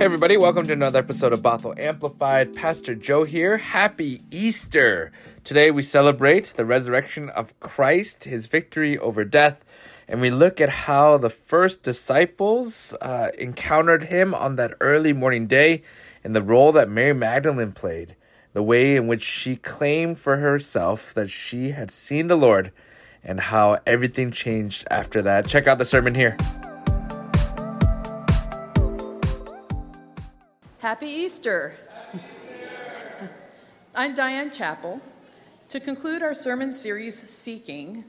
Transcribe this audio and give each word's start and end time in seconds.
Hey, 0.00 0.06
everybody, 0.06 0.38
welcome 0.38 0.64
to 0.64 0.72
another 0.72 0.98
episode 0.98 1.34
of 1.34 1.42
Bothell 1.42 1.78
Amplified. 1.78 2.54
Pastor 2.54 2.94
Joe 2.94 3.24
here. 3.24 3.58
Happy 3.58 4.22
Easter. 4.30 5.12
Today 5.44 5.70
we 5.70 5.82
celebrate 5.82 6.54
the 6.56 6.64
resurrection 6.64 7.28
of 7.28 7.60
Christ, 7.60 8.24
his 8.24 8.46
victory 8.46 8.96
over 8.96 9.26
death, 9.26 9.62
and 10.08 10.22
we 10.22 10.30
look 10.30 10.58
at 10.58 10.70
how 10.70 11.18
the 11.18 11.28
first 11.28 11.82
disciples 11.82 12.94
uh, 13.02 13.28
encountered 13.38 14.04
him 14.04 14.34
on 14.34 14.56
that 14.56 14.72
early 14.80 15.12
morning 15.12 15.46
day 15.46 15.82
and 16.24 16.34
the 16.34 16.40
role 16.42 16.72
that 16.72 16.88
Mary 16.88 17.12
Magdalene 17.12 17.72
played, 17.72 18.16
the 18.54 18.62
way 18.62 18.96
in 18.96 19.06
which 19.06 19.22
she 19.22 19.54
claimed 19.54 20.18
for 20.18 20.38
herself 20.38 21.12
that 21.12 21.28
she 21.28 21.72
had 21.72 21.90
seen 21.90 22.28
the 22.28 22.36
Lord, 22.36 22.72
and 23.22 23.38
how 23.38 23.76
everything 23.86 24.30
changed 24.30 24.88
after 24.90 25.20
that. 25.20 25.46
Check 25.46 25.66
out 25.66 25.76
the 25.76 25.84
sermon 25.84 26.14
here. 26.14 26.38
Happy 30.80 31.08
Easter. 31.08 31.74
I'm 33.94 34.14
Diane 34.14 34.50
Chappell. 34.50 35.02
To 35.68 35.78
conclude 35.78 36.22
our 36.22 36.32
sermon 36.32 36.72
series, 36.72 37.20
Seeking, 37.20 38.06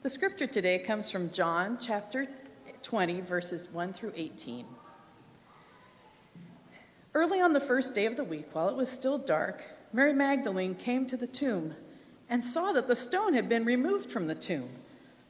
the 0.00 0.08
scripture 0.08 0.46
today 0.46 0.78
comes 0.78 1.10
from 1.10 1.30
John 1.32 1.76
chapter 1.78 2.26
20, 2.82 3.20
verses 3.20 3.68
1 3.70 3.92
through 3.92 4.14
18. 4.16 4.64
Early 7.12 7.42
on 7.42 7.52
the 7.52 7.60
first 7.60 7.94
day 7.94 8.06
of 8.06 8.16
the 8.16 8.24
week, 8.24 8.46
while 8.54 8.70
it 8.70 8.76
was 8.76 8.88
still 8.88 9.18
dark, 9.18 9.62
Mary 9.92 10.14
Magdalene 10.14 10.76
came 10.76 11.04
to 11.08 11.18
the 11.18 11.26
tomb 11.26 11.74
and 12.30 12.42
saw 12.42 12.72
that 12.72 12.86
the 12.86 12.96
stone 12.96 13.34
had 13.34 13.50
been 13.50 13.66
removed 13.66 14.10
from 14.10 14.28
the 14.28 14.34
tomb. 14.34 14.70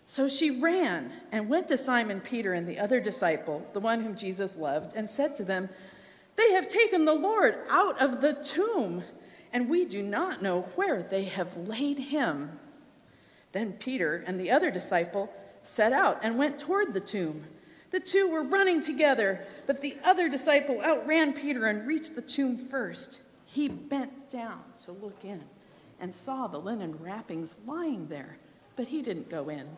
So 0.07 0.29
she 0.29 0.61
ran 0.61 1.11
and 1.33 1.49
went 1.49 1.67
to 1.69 1.77
Simon 1.77 2.21
Peter 2.21 2.53
and 2.53 2.69
the 2.69 2.79
other 2.79 3.01
disciple, 3.01 3.67
the 3.73 3.81
one 3.81 4.03
whom 4.03 4.15
Jesus 4.15 4.57
loved, 4.57 4.95
and 4.95 5.11
said 5.11 5.35
to 5.35 5.45
them, 5.45 5.69
they 6.37 6.53
have 6.53 6.69
taken 6.69 7.05
the 7.05 7.15
Lord 7.15 7.59
out 7.69 8.01
of 8.01 8.21
the 8.21 8.35
tomb, 8.35 9.05
and 9.53 9.69
we 9.69 9.85
do 9.85 10.03
not 10.03 10.43
know 10.43 10.63
where 10.75 11.03
they 11.03 11.25
have 11.25 11.57
laid 11.57 11.99
him. 11.99 12.59
Then 13.53 13.75
Peter 13.75 14.25
and 14.27 14.39
the 14.39 14.51
other 14.51 14.71
disciple 14.71 15.33
set 15.63 15.93
out 15.93 16.19
and 16.23 16.37
went 16.37 16.59
toward 16.59 16.93
the 16.93 17.01
tomb. 17.01 17.45
The 17.91 18.01
two 18.01 18.29
were 18.29 18.43
running 18.43 18.83
together, 18.83 19.45
but 19.67 19.81
the 19.81 19.97
other 20.03 20.29
disciple 20.29 20.81
outran 20.81 21.33
Peter 21.33 21.67
and 21.67 21.87
reached 21.87 22.17
the 22.17 22.23
tomb 22.23 22.59
first. 22.59 23.21
He 23.47 23.69
bent 23.69 24.29
down 24.29 24.63
to 24.85 24.93
look 24.93 25.25
in 25.25 25.45
and 26.01 26.13
saw 26.13 26.49
the 26.49 26.59
linen 26.59 26.99
wrappings 26.99 27.59
lying 27.65 28.09
there, 28.09 28.37
but 28.75 28.89
he 28.89 29.01
didn't 29.01 29.31
go 29.31 29.49
in. 29.49 29.69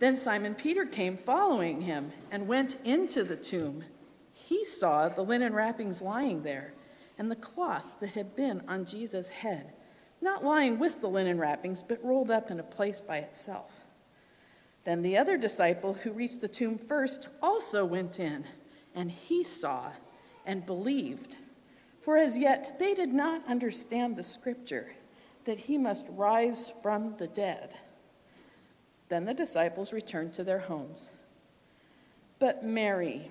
Then 0.00 0.16
Simon 0.16 0.56
Peter 0.56 0.84
came 0.84 1.16
following 1.16 1.82
him 1.82 2.10
and 2.30 2.48
went 2.48 2.76
into 2.84 3.22
the 3.22 3.36
tomb 3.36 3.84
he 4.48 4.64
saw 4.64 5.10
the 5.10 5.22
linen 5.22 5.52
wrappings 5.52 6.00
lying 6.00 6.42
there 6.42 6.72
and 7.18 7.30
the 7.30 7.36
cloth 7.36 7.96
that 8.00 8.14
had 8.14 8.34
been 8.34 8.62
on 8.66 8.86
Jesus' 8.86 9.28
head, 9.28 9.74
not 10.22 10.42
lying 10.42 10.78
with 10.78 11.02
the 11.02 11.08
linen 11.08 11.38
wrappings, 11.38 11.82
but 11.82 12.02
rolled 12.02 12.30
up 12.30 12.50
in 12.50 12.58
a 12.58 12.62
place 12.62 12.98
by 12.98 13.18
itself. 13.18 13.84
Then 14.84 15.02
the 15.02 15.18
other 15.18 15.36
disciple 15.36 15.92
who 15.92 16.12
reached 16.12 16.40
the 16.40 16.48
tomb 16.48 16.78
first 16.78 17.28
also 17.42 17.84
went 17.84 18.18
in, 18.18 18.44
and 18.94 19.10
he 19.10 19.44
saw 19.44 19.92
and 20.46 20.64
believed. 20.64 21.36
For 22.00 22.16
as 22.16 22.38
yet 22.38 22.78
they 22.78 22.94
did 22.94 23.12
not 23.12 23.46
understand 23.46 24.16
the 24.16 24.22
scripture 24.22 24.94
that 25.44 25.58
he 25.58 25.76
must 25.76 26.06
rise 26.08 26.72
from 26.80 27.18
the 27.18 27.28
dead. 27.28 27.74
Then 29.10 29.26
the 29.26 29.34
disciples 29.34 29.92
returned 29.92 30.32
to 30.34 30.44
their 30.44 30.60
homes. 30.60 31.10
But 32.38 32.64
Mary 32.64 33.30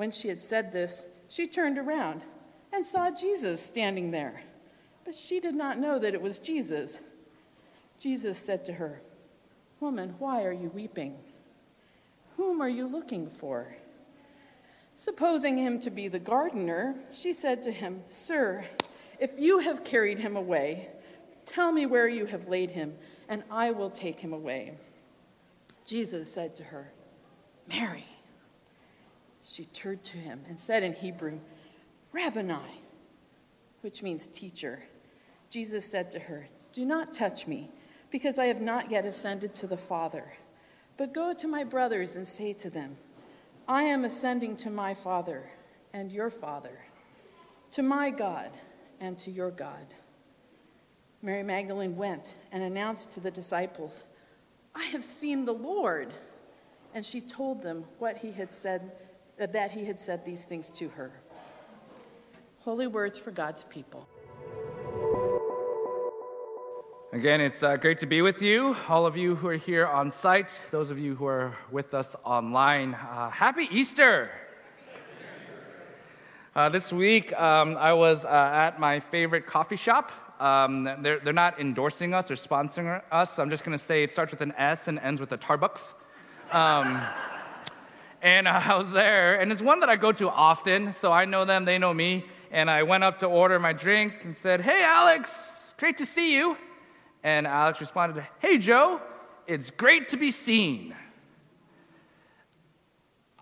When 0.00 0.10
she 0.10 0.28
had 0.28 0.40
said 0.40 0.72
this, 0.72 1.08
she 1.28 1.46
turned 1.46 1.76
around 1.76 2.22
and 2.72 2.86
saw 2.86 3.10
Jesus 3.10 3.60
standing 3.60 4.10
there, 4.10 4.40
but 5.04 5.14
she 5.14 5.40
did 5.40 5.54
not 5.54 5.78
know 5.78 5.98
that 5.98 6.14
it 6.14 6.22
was 6.22 6.38
Jesus. 6.38 7.02
Jesus 7.98 8.38
said 8.38 8.64
to 8.64 8.72
her, 8.72 9.02
Woman, 9.78 10.14
why 10.18 10.44
are 10.44 10.54
you 10.54 10.70
weeping? 10.70 11.18
Whom 12.38 12.62
are 12.62 12.68
you 12.70 12.86
looking 12.86 13.28
for? 13.28 13.76
Supposing 14.94 15.58
him 15.58 15.78
to 15.80 15.90
be 15.90 16.08
the 16.08 16.18
gardener, 16.18 16.94
she 17.12 17.34
said 17.34 17.62
to 17.64 17.70
him, 17.70 18.02
Sir, 18.08 18.64
if 19.18 19.32
you 19.36 19.58
have 19.58 19.84
carried 19.84 20.18
him 20.18 20.34
away, 20.34 20.88
tell 21.44 21.72
me 21.72 21.84
where 21.84 22.08
you 22.08 22.24
have 22.24 22.48
laid 22.48 22.70
him 22.70 22.94
and 23.28 23.44
I 23.50 23.72
will 23.72 23.90
take 23.90 24.18
him 24.18 24.32
away. 24.32 24.72
Jesus 25.84 26.32
said 26.32 26.56
to 26.56 26.64
her, 26.64 26.90
Mary. 27.68 28.06
She 29.50 29.64
turned 29.64 30.04
to 30.04 30.16
him 30.16 30.42
and 30.48 30.60
said 30.60 30.84
in 30.84 30.92
Hebrew, 30.92 31.40
Rabboni, 32.12 32.84
which 33.80 34.00
means 34.00 34.28
teacher. 34.28 34.84
Jesus 35.50 35.84
said 35.84 36.08
to 36.12 36.20
her, 36.20 36.46
Do 36.72 36.84
not 36.84 37.12
touch 37.12 37.48
me, 37.48 37.68
because 38.12 38.38
I 38.38 38.46
have 38.46 38.60
not 38.60 38.92
yet 38.92 39.04
ascended 39.04 39.52
to 39.56 39.66
the 39.66 39.76
Father. 39.76 40.34
But 40.96 41.12
go 41.12 41.34
to 41.34 41.48
my 41.48 41.64
brothers 41.64 42.14
and 42.14 42.24
say 42.24 42.52
to 42.52 42.70
them, 42.70 42.96
I 43.66 43.82
am 43.82 44.04
ascending 44.04 44.54
to 44.56 44.70
my 44.70 44.94
Father 44.94 45.50
and 45.92 46.12
your 46.12 46.30
Father, 46.30 46.84
to 47.72 47.82
my 47.82 48.10
God 48.10 48.52
and 49.00 49.18
to 49.18 49.32
your 49.32 49.50
God. 49.50 49.94
Mary 51.22 51.42
Magdalene 51.42 51.96
went 51.96 52.36
and 52.52 52.62
announced 52.62 53.10
to 53.14 53.20
the 53.20 53.32
disciples, 53.32 54.04
I 54.76 54.84
have 54.84 55.02
seen 55.02 55.44
the 55.44 55.54
Lord. 55.54 56.14
And 56.94 57.04
she 57.04 57.20
told 57.20 57.62
them 57.62 57.84
what 57.98 58.16
he 58.18 58.30
had 58.30 58.52
said, 58.52 58.92
that 59.46 59.70
he 59.70 59.84
had 59.84 59.98
said 59.98 60.24
these 60.24 60.44
things 60.44 60.70
to 60.70 60.88
her. 60.90 61.10
Holy 62.60 62.86
words 62.86 63.18
for 63.18 63.30
God's 63.30 63.64
people. 63.64 64.06
Again, 67.12 67.40
it's 67.40 67.62
uh, 67.62 67.76
great 67.76 67.98
to 68.00 68.06
be 68.06 68.22
with 68.22 68.40
you, 68.40 68.76
all 68.88 69.04
of 69.04 69.16
you 69.16 69.34
who 69.34 69.48
are 69.48 69.56
here 69.56 69.86
on 69.86 70.12
site, 70.12 70.52
those 70.70 70.92
of 70.92 70.98
you 70.98 71.16
who 71.16 71.26
are 71.26 71.56
with 71.72 71.92
us 71.92 72.14
online. 72.24 72.94
Uh, 72.94 73.30
happy 73.30 73.66
Easter! 73.72 74.30
Uh, 76.54 76.68
this 76.68 76.92
week, 76.92 77.32
um, 77.40 77.76
I 77.78 77.92
was 77.92 78.24
uh, 78.24 78.28
at 78.28 78.78
my 78.78 79.00
favorite 79.00 79.46
coffee 79.46 79.76
shop. 79.76 80.12
Um, 80.40 80.84
they're, 81.00 81.18
they're 81.20 81.32
not 81.32 81.60
endorsing 81.60 82.14
us 82.14 82.30
or 82.30 82.34
sponsoring 82.34 83.02
us. 83.10 83.34
So 83.34 83.42
I'm 83.42 83.50
just 83.50 83.64
going 83.64 83.76
to 83.76 83.84
say 83.84 84.02
it 84.02 84.10
starts 84.10 84.30
with 84.32 84.40
an 84.40 84.52
S 84.56 84.86
and 84.86 84.98
ends 84.98 85.20
with 85.20 85.32
a 85.32 85.38
Tarbucks. 85.38 85.94
Um, 86.52 87.00
and 88.22 88.46
uh, 88.46 88.50
I 88.64 88.76
was 88.76 88.90
there, 88.90 89.40
and 89.40 89.52
it's 89.52 89.62
one 89.62 89.80
that 89.80 89.88
I 89.88 89.96
go 89.96 90.12
to 90.12 90.28
often, 90.28 90.92
so 90.92 91.12
I 91.12 91.24
know 91.24 91.44
them, 91.44 91.64
they 91.64 91.78
know 91.78 91.94
me. 91.94 92.24
And 92.52 92.68
I 92.68 92.82
went 92.82 93.04
up 93.04 93.20
to 93.20 93.26
order 93.26 93.60
my 93.60 93.72
drink 93.72 94.12
and 94.24 94.36
said, 94.36 94.60
Hey, 94.60 94.82
Alex, 94.82 95.52
great 95.78 95.98
to 95.98 96.06
see 96.06 96.34
you. 96.34 96.56
And 97.22 97.46
Alex 97.46 97.80
responded, 97.80 98.26
Hey, 98.40 98.58
Joe, 98.58 99.00
it's 99.46 99.70
great 99.70 100.08
to 100.08 100.16
be 100.16 100.32
seen. 100.32 100.94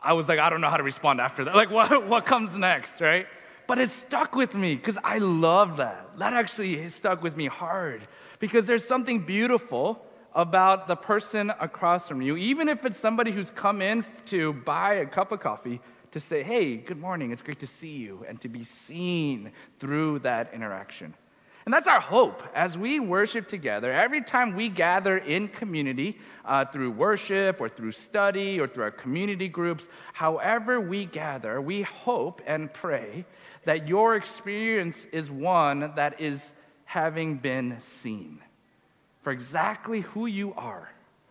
I 0.02 0.12
was 0.12 0.28
like, 0.28 0.38
I 0.38 0.50
don't 0.50 0.60
know 0.60 0.70
how 0.70 0.76
to 0.76 0.82
respond 0.82 1.20
after 1.20 1.44
that. 1.44 1.54
Like, 1.56 1.70
what, 1.70 2.06
what 2.06 2.26
comes 2.26 2.56
next, 2.56 3.00
right? 3.00 3.26
But 3.66 3.78
it 3.78 3.90
stuck 3.90 4.34
with 4.34 4.54
me 4.54 4.76
because 4.76 4.98
I 5.02 5.18
love 5.18 5.78
that. 5.78 6.18
That 6.18 6.32
actually 6.32 6.88
stuck 6.88 7.22
with 7.22 7.36
me 7.36 7.46
hard 7.46 8.06
because 8.38 8.66
there's 8.66 8.84
something 8.84 9.20
beautiful 9.20 10.04
about 10.38 10.86
the 10.86 10.94
person 10.94 11.50
across 11.58 12.06
from 12.06 12.22
you, 12.22 12.36
even 12.36 12.68
if 12.68 12.86
it's 12.86 12.96
somebody 12.96 13.32
who's 13.32 13.50
come 13.50 13.82
in 13.82 14.04
to 14.24 14.52
buy 14.52 14.94
a 14.94 15.04
cup 15.04 15.32
of 15.32 15.40
coffee 15.40 15.80
to 16.12 16.20
say, 16.20 16.44
hey, 16.44 16.76
good 16.76 17.00
morning, 17.00 17.32
it's 17.32 17.42
great 17.42 17.58
to 17.58 17.66
see 17.66 17.96
you, 17.96 18.24
and 18.28 18.40
to 18.40 18.48
be 18.48 18.62
seen 18.62 19.50
through 19.80 20.20
that 20.20 20.54
interaction. 20.54 21.12
And 21.64 21.74
that's 21.74 21.88
our 21.88 21.98
hope 21.98 22.40
as 22.54 22.78
we 22.78 23.00
worship 23.00 23.48
together. 23.48 23.92
Every 23.92 24.22
time 24.22 24.54
we 24.54 24.68
gather 24.68 25.18
in 25.18 25.48
community 25.48 26.16
uh, 26.44 26.64
through 26.66 26.92
worship 26.92 27.60
or 27.60 27.68
through 27.68 27.92
study 27.92 28.60
or 28.60 28.68
through 28.68 28.84
our 28.84 28.90
community 28.92 29.48
groups, 29.48 29.88
however 30.12 30.80
we 30.80 31.04
gather, 31.04 31.60
we 31.60 31.82
hope 31.82 32.40
and 32.46 32.72
pray 32.72 33.24
that 33.64 33.88
your 33.88 34.14
experience 34.14 35.04
is 35.10 35.32
one 35.32 35.92
that 35.96 36.20
is 36.20 36.54
having 36.84 37.38
been 37.38 37.76
seen 37.80 38.40
for 39.22 39.32
exactly 39.32 40.00
who 40.00 40.26
you 40.26 40.54
are, 40.54 40.90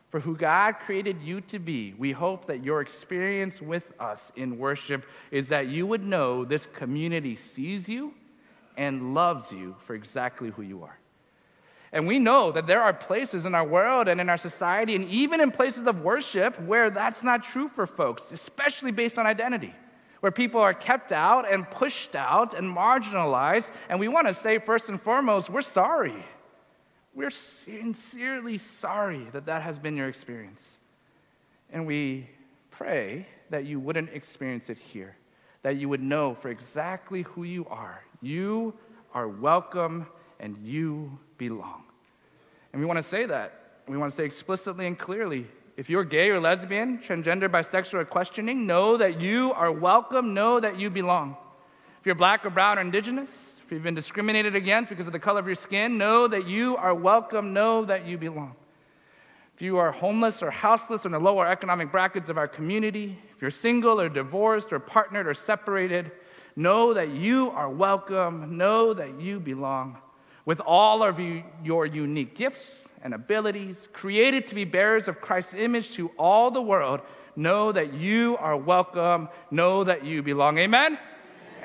for 0.10 0.20
who 0.20 0.36
God 0.36 0.76
created 0.80 1.22
you 1.22 1.42
to 1.42 1.60
be, 1.60 1.94
we 1.98 2.12
hope 2.12 2.46
that 2.46 2.64
your 2.64 2.82
experience 2.82 3.62
with 3.62 3.92
us 4.00 4.32
in 4.36 4.58
worship 4.58 5.06
is 5.32 5.50
that 5.50 5.68
you 5.68 5.86
would 5.86 6.04
know 6.04 6.46
this 6.46 6.68
community 6.74 7.36
sees 7.36 7.90
you 7.90 8.14
and 8.78 9.14
loves 9.14 9.52
you 9.52 9.76
for 9.86 9.96
exactly 9.96 10.50
who 10.50 10.62
you 10.62 10.84
are. 10.84 10.98
And 11.92 12.06
we 12.06 12.20
know 12.20 12.52
that 12.52 12.68
there 12.68 12.82
are 12.82 12.94
places 12.94 13.46
in 13.46 13.56
our 13.56 13.66
world 13.66 14.08
and 14.08 14.20
in 14.20 14.30
our 14.30 14.38
society, 14.38 14.96
and 14.96 15.06
even 15.06 15.42
in 15.42 15.52
places 15.52 15.88
of 15.88 16.02
worship, 16.02 16.60
where 16.62 16.90
that's 16.90 17.24
not 17.24 17.44
true 17.44 17.70
for 17.70 17.88
folks, 17.88 18.32
especially 18.32 18.92
based 18.92 19.18
on 19.18 19.26
identity, 19.26 19.74
where 20.20 20.32
people 20.32 20.60
are 20.60 20.74
kept 20.74 21.12
out 21.12 21.50
and 21.52 21.70
pushed 21.70 22.16
out 22.16 22.54
and 22.54 22.76
marginalized. 22.76 23.72
And 23.90 24.00
we 24.00 24.10
want 24.10 24.28
to 24.28 24.34
say, 24.34 24.60
first 24.60 24.90
and 24.90 25.02
foremost, 25.02 25.50
we're 25.50 25.62
sorry. 25.62 26.24
We're 27.18 27.32
sincerely 27.32 28.60
sorry 28.60 29.26
that 29.34 29.48
that 29.48 29.64
has 29.64 29.80
been 29.80 29.98
your 29.98 30.08
experience. 30.08 30.78
And 31.74 31.88
we 31.88 32.30
pray 32.70 33.26
that 33.50 33.66
you 33.66 33.80
wouldn't 33.80 34.12
experience 34.12 34.70
it 34.70 34.78
here, 34.78 35.16
that 35.64 35.78
you 35.78 35.90
would 35.90 36.04
know 36.04 36.36
for 36.36 36.50
exactly 36.50 37.24
who 37.24 37.42
you 37.42 37.66
are. 37.72 38.04
You 38.22 38.76
are 39.16 39.28
welcome 39.28 40.06
and 40.40 40.60
you 40.64 41.18
belong. 41.40 41.86
And 42.72 42.80
we 42.80 42.86
want 42.86 42.98
to 42.98 43.04
say 43.04 43.26
that. 43.26 43.80
We 43.88 43.98
want 43.98 44.12
to 44.12 44.16
say 44.16 44.26
explicitly 44.26 44.86
and 44.86 44.96
clearly 44.96 45.48
if 45.76 45.90
you're 45.90 46.04
gay 46.04 46.30
or 46.30 46.40
lesbian, 46.40 47.00
transgender, 47.00 47.50
bisexual, 47.50 47.96
or 47.96 48.06
questioning, 48.06 48.68
know 48.68 48.96
that 48.96 49.20
you 49.20 49.54
are 49.54 49.72
welcome, 49.72 50.36
know 50.36 50.60
that 50.60 50.78
you 50.78 50.92
belong. 50.92 51.36
If 52.00 52.06
you're 52.06 52.14
black 52.14 52.46
or 52.46 52.52
brown 52.52 52.78
or 52.78 52.82
indigenous, 52.82 53.57
if 53.68 53.74
you've 53.74 53.84
been 53.84 53.96
discriminated 53.96 54.56
against 54.56 54.90
because 54.90 55.08
of 55.08 55.12
the 55.12 55.20
color 55.20 55.42
of 55.42 55.46
your 55.46 55.54
skin, 55.54 55.98
know 55.98 56.26
that 56.30 56.48
you 56.48 56.78
are 56.78 56.96
welcome, 56.96 57.52
know 57.52 57.84
that 57.84 58.06
you 58.08 58.18
belong. 58.18 58.56
If 59.58 59.62
you 59.62 59.76
are 59.76 59.92
homeless 59.92 60.42
or 60.42 60.50
houseless 60.50 61.06
in 61.06 61.12
the 61.12 61.20
lower 61.20 61.46
economic 61.46 61.92
brackets 61.92 62.30
of 62.30 62.38
our 62.38 62.48
community, 62.48 63.20
if 63.36 63.42
you're 63.42 63.52
single 63.52 64.00
or 64.00 64.08
divorced 64.08 64.72
or 64.72 64.80
partnered 64.80 65.28
or 65.28 65.34
separated, 65.34 66.14
know 66.56 66.94
that 66.94 67.10
you 67.10 67.50
are 67.50 67.70
welcome, 67.70 68.56
know 68.56 68.94
that 68.94 69.20
you 69.20 69.38
belong 69.38 69.98
with 70.46 70.62
all 70.62 71.04
of 71.04 71.20
you, 71.20 71.44
your 71.62 71.86
unique 71.86 72.36
gifts 72.36 72.86
and 73.04 73.14
abilities, 73.14 73.90
created 73.92 74.48
to 74.48 74.56
be 74.56 74.64
bearers 74.64 75.10
of 75.10 75.20
Christ's 75.20 75.56
image 75.56 75.92
to 75.96 76.08
all 76.18 76.52
the 76.52 76.62
world, 76.62 77.02
know 77.36 77.74
that 77.74 77.94
you 77.94 78.38
are 78.38 78.56
welcome, 78.56 79.28
know 79.52 79.84
that 79.84 80.06
you 80.06 80.24
belong. 80.24 80.58
Amen? 80.58 80.98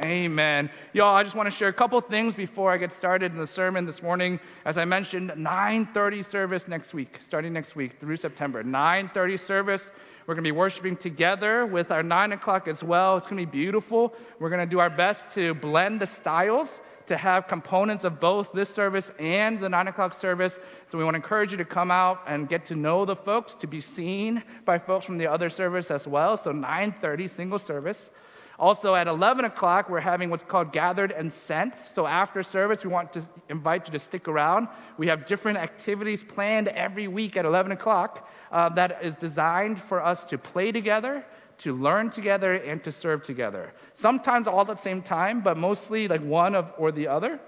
Amen. 0.05 0.69
Y'all, 0.95 1.15
I 1.15 1.23
just 1.23 1.37
want 1.37 1.47
to 1.47 1.57
share 1.57 1.69
a 1.69 1.73
couple 1.73 2.01
things 2.01 2.35
before 2.35 2.73
I 2.73 2.77
get 2.77 2.91
started 2.91 3.31
in 3.31 3.39
the 3.39 3.47
sermon 3.47 3.87
this 3.87 4.03
morning. 4.03 4.41
As 4.65 4.77
I 4.77 4.85
mentioned, 4.85 5.31
9:30 5.31 6.29
service 6.29 6.67
next 6.67 6.93
week, 6.93 7.19
starting 7.21 7.53
next 7.53 7.77
week 7.77 8.01
through 8.01 8.17
September. 8.17 8.65
9:30 8.65 9.39
service. 9.39 9.93
We're 10.27 10.35
going 10.35 10.43
to 10.43 10.49
be 10.49 10.57
worshiping 10.57 10.97
together 10.97 11.67
with 11.67 11.93
our 11.93 12.03
9 12.03 12.33
o'clock 12.33 12.67
as 12.67 12.83
well. 12.83 13.17
It's 13.17 13.27
going 13.27 13.45
to 13.45 13.47
be 13.47 13.59
beautiful. 13.59 14.13
We're 14.41 14.51
going 14.51 14.67
to 14.67 14.71
do 14.71 14.81
our 14.81 14.91
best 14.91 15.31
to 15.35 15.55
blend 15.55 16.01
the 16.01 16.07
styles 16.07 16.81
to 17.07 17.17
have 17.17 17.47
components 17.47 18.05
of 18.05 18.19
both 18.19 18.53
this 18.53 18.71
service 18.71 19.13
and 19.19 19.61
the 19.61 19.69
nine 19.69 19.89
o'clock 19.89 20.15
service. 20.15 20.59
So 20.89 20.99
we 20.99 21.05
want 21.05 21.15
to 21.15 21.19
encourage 21.19 21.53
you 21.53 21.59
to 21.59 21.65
come 21.65 21.91
out 21.91 22.23
and 22.27 22.49
get 22.49 22.65
to 22.67 22.75
know 22.75 23.05
the 23.05 23.17
folks, 23.17 23.55
to 23.55 23.67
be 23.67 23.81
seen 23.81 24.43
by 24.65 24.79
folks 24.79 25.05
from 25.07 25.19
the 25.19 25.27
other 25.27 25.49
service 25.49 25.91
as 25.91 26.07
well. 26.07 26.37
So 26.37 26.53
9:30 26.53 27.29
single 27.29 27.59
service. 27.59 28.11
Also 28.59 28.95
at 28.95 29.07
11 29.07 29.45
o'clock, 29.45 29.89
we're 29.89 30.01
having 30.01 30.31
what's 30.31 30.43
called 30.43 30.73
Gathered 30.73 31.11
and 31.13 31.33
Sent. 31.33 31.75
So 31.95 32.07
after 32.07 32.43
service, 32.43 32.85
we 32.85 32.91
want 32.91 33.13
to 33.15 33.23
invite 33.49 33.87
you 33.87 33.93
to 33.93 33.99
stick 33.99 34.29
around. 34.29 34.69
We 34.99 35.07
have 35.09 35.27
different 35.27 35.59
activities 35.59 36.23
planned 36.23 36.69
every 36.69 37.09
week 37.09 37.37
at 37.37 37.45
11 37.45 37.73
o'clock 37.73 38.29
uh, 38.51 38.69
that 38.71 39.03
is 39.03 39.17
designed 39.17 39.83
for 39.83 40.05
us 40.05 40.25
to 40.25 40.39
play 40.39 40.71
together, 40.71 41.25
to 41.59 41.77
learn 41.77 42.11
together 42.11 42.55
and 42.55 42.83
to 42.85 42.93
serve 42.93 43.23
together. 43.23 43.73
Sometimes 43.95 44.47
all 44.47 44.61
at 44.61 44.67
the 44.67 44.77
same 44.77 45.03
time, 45.03 45.41
but 45.41 45.57
mostly 45.57 46.09
like 46.09 46.23
one 46.23 46.55
of, 46.55 46.73
or 46.77 46.93
the 46.93 47.09
other. 47.09 47.41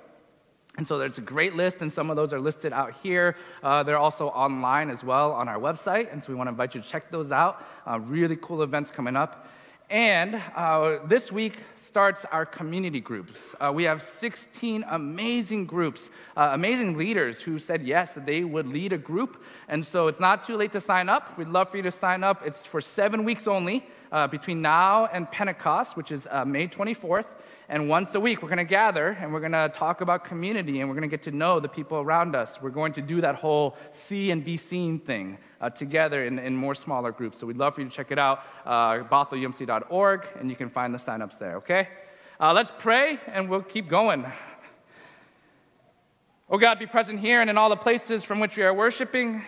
And 0.77 0.87
so 0.87 0.99
there's 0.99 1.19
a 1.19 1.23
great 1.23 1.55
list, 1.55 1.83
and 1.83 1.93
some 1.93 2.11
of 2.11 2.17
those 2.17 2.33
are 2.33 2.41
listed 2.41 2.73
out 2.73 2.95
here. 3.01 3.37
Uh, 3.63 3.85
they're 3.85 3.99
also 3.99 4.29
online 4.29 4.91
as 4.91 5.05
well 5.05 5.33
on 5.33 5.49
our 5.49 5.59
website, 5.59 6.13
and 6.13 6.23
so 6.23 6.31
we 6.31 6.35
want 6.35 6.49
to 6.49 6.51
invite 6.51 6.75
you 6.75 6.81
to 6.81 6.89
check 6.89 7.13
those 7.13 7.31
out. 7.31 7.65
Uh, 7.89 8.01
really 8.01 8.37
cool 8.37 8.63
events 8.63 8.91
coming 8.91 9.15
up. 9.15 9.47
And 9.91 10.43
uh, 10.57 10.99
this 11.07 11.31
week 11.31 11.59
starts 11.77 12.25
our 12.33 12.47
community 12.47 13.01
groups. 13.01 13.55
Uh, 13.61 13.71
we 13.73 13.85
have 13.85 14.03
16 14.03 14.85
amazing 14.89 15.67
groups, 15.67 16.11
uh, 16.37 16.51
amazing 16.53 16.97
leaders 16.97 17.41
who 17.41 17.59
said 17.59 17.83
yes, 17.83 18.13
that 18.13 18.25
they 18.25 18.43
would 18.45 18.67
lead 18.67 18.93
a 18.93 18.99
group. 18.99 19.45
And 19.69 19.87
so 19.87 20.09
it's 20.09 20.19
not 20.19 20.43
too 20.43 20.57
late 20.57 20.73
to 20.73 20.81
sign 20.81 21.09
up. 21.09 21.37
We'd 21.37 21.49
love 21.49 21.71
for 21.71 21.77
you 21.77 21.83
to 21.83 21.91
sign 21.91 22.25
up. 22.25 22.43
It's 22.45 22.65
for 22.65 22.81
seven 22.81 23.25
weeks 23.25 23.47
only 23.47 23.87
uh, 24.11 24.27
between 24.27 24.63
now 24.63 25.07
and 25.13 25.31
Pentecost, 25.31 25.97
which 25.97 26.11
is 26.11 26.27
uh, 26.31 26.45
May 26.45 26.67
24th. 26.67 27.27
And 27.69 27.89
once 27.89 28.15
a 28.15 28.21
week, 28.21 28.43
we're 28.43 28.49
going 28.49 28.59
to 28.59 28.65
gather 28.65 29.17
and 29.21 29.33
we're 29.33 29.41
going 29.41 29.53
to 29.53 29.73
talk 29.75 30.03
about 30.03 30.25
community 30.25 30.81
and 30.81 30.89
we're 30.89 30.95
going 30.95 31.09
to 31.09 31.17
get 31.17 31.23
to 31.23 31.31
know 31.31 31.61
the 31.61 31.69
people 31.69 31.99
around 31.99 32.37
us. 32.37 32.61
We're 32.61 32.71
going 32.71 32.93
to 32.93 33.03
do 33.03 33.23
that 33.23 33.37
whole 33.37 33.77
see 33.91 34.31
and 34.31 34.45
be 34.45 34.59
seen 34.59 34.99
thing 34.99 35.39
uh, 35.63 35.71
together 35.71 36.27
in, 36.27 36.39
in 36.39 36.55
more 36.55 36.75
smaller 36.75 37.11
groups. 37.11 37.39
So 37.39 37.47
we'd 37.47 37.57
love 37.57 37.75
for 37.75 37.81
you 37.81 37.89
to 37.89 37.95
check 37.95 38.11
it 38.11 38.19
out, 38.19 38.41
uh, 38.67 38.99
bothellumc.org, 39.05 40.29
and 40.39 40.51
you 40.51 40.57
can 40.57 40.69
find 40.69 40.95
the 40.95 40.99
signups 40.99 41.39
there, 41.39 41.57
okay? 41.57 41.89
Uh, 42.39 42.53
let's 42.53 42.73
pray 42.79 43.19
and 43.29 43.49
we'll 43.49 43.63
keep 43.63 43.89
going. 43.89 44.27
Oh 46.51 46.59
God, 46.59 46.79
be 46.79 46.87
present 46.87 47.19
here 47.19 47.41
and 47.41 47.49
in 47.49 47.57
all 47.57 47.71
the 47.71 47.77
places 47.77 48.23
from 48.23 48.41
which 48.41 48.59
we 48.59 48.63
are 48.63 48.75
worshiping. 48.75 49.43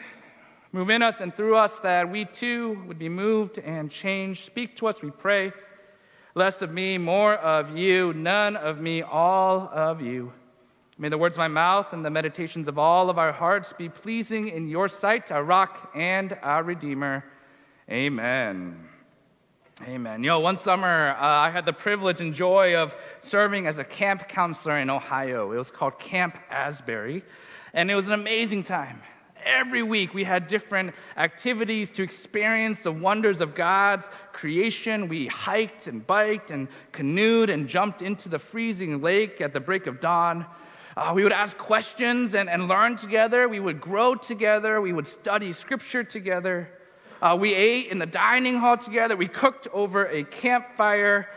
Move 0.72 0.88
in 0.88 1.02
us 1.02 1.20
and 1.20 1.34
through 1.34 1.56
us 1.56 1.78
that 1.80 2.10
we 2.10 2.24
too 2.24 2.82
would 2.86 2.98
be 2.98 3.10
moved 3.10 3.58
and 3.58 3.90
changed. 3.90 4.44
Speak 4.44 4.76
to 4.78 4.86
us, 4.86 5.02
we 5.02 5.10
pray. 5.10 5.52
Less 6.36 6.60
of 6.60 6.70
me, 6.70 6.98
more 6.98 7.32
of 7.36 7.78
you, 7.78 8.12
none 8.12 8.56
of 8.56 8.78
me, 8.78 9.00
all 9.00 9.70
of 9.72 10.02
you. 10.02 10.34
May 10.98 11.08
the 11.08 11.16
words 11.16 11.34
of 11.34 11.38
my 11.38 11.48
mouth 11.48 11.94
and 11.94 12.04
the 12.04 12.10
meditations 12.10 12.68
of 12.68 12.78
all 12.78 13.08
of 13.08 13.16
our 13.16 13.32
hearts 13.32 13.72
be 13.72 13.88
pleasing 13.88 14.48
in 14.48 14.68
your 14.68 14.86
sight, 14.86 15.32
our 15.32 15.42
rock 15.42 15.90
and 15.94 16.36
our 16.42 16.62
redeemer. 16.62 17.24
Amen. 17.90 18.86
Amen. 19.88 20.22
You 20.22 20.28
know, 20.28 20.40
one 20.40 20.58
summer 20.58 21.16
uh, 21.18 21.26
I 21.26 21.48
had 21.48 21.64
the 21.64 21.72
privilege 21.72 22.20
and 22.20 22.34
joy 22.34 22.76
of 22.76 22.94
serving 23.22 23.66
as 23.66 23.78
a 23.78 23.84
camp 23.84 24.28
counselor 24.28 24.76
in 24.76 24.90
Ohio. 24.90 25.52
It 25.52 25.56
was 25.56 25.70
called 25.70 25.98
Camp 25.98 26.36
Asbury, 26.50 27.24
and 27.72 27.90
it 27.90 27.94
was 27.94 28.08
an 28.08 28.12
amazing 28.12 28.64
time 28.64 29.00
every 29.46 29.82
week 29.82 30.12
we 30.12 30.24
had 30.24 30.46
different 30.46 30.92
activities 31.16 31.88
to 31.90 32.02
experience 32.02 32.82
the 32.82 32.92
wonders 32.92 33.40
of 33.40 33.54
God's 33.54 34.08
creation. 34.32 35.08
We 35.08 35.28
hiked 35.28 35.86
and 35.86 36.06
biked 36.06 36.50
and 36.50 36.68
canoed 36.92 37.48
and 37.48 37.68
jumped 37.68 38.02
into 38.02 38.28
the 38.28 38.38
freezing 38.38 39.00
lake 39.00 39.40
at 39.40 39.52
the 39.52 39.60
break 39.60 39.86
of 39.86 40.00
dawn. 40.00 40.44
Uh, 40.96 41.12
we 41.14 41.22
would 41.22 41.32
ask 41.32 41.56
questions 41.58 42.34
and, 42.34 42.48
and 42.48 42.68
learn 42.68 42.96
together. 42.96 43.48
We 43.48 43.60
would 43.60 43.80
grow 43.80 44.14
together. 44.14 44.80
We 44.80 44.92
would 44.92 45.06
study 45.06 45.52
scripture 45.52 46.02
together. 46.02 46.70
Uh, 47.20 47.36
we 47.38 47.54
ate 47.54 47.88
in 47.88 47.98
the 47.98 48.06
dining 48.06 48.58
hall 48.58 48.76
together. 48.76 49.16
We 49.16 49.28
cooked 49.28 49.68
over 49.72 50.06
a 50.06 50.24
campfire. 50.24 51.28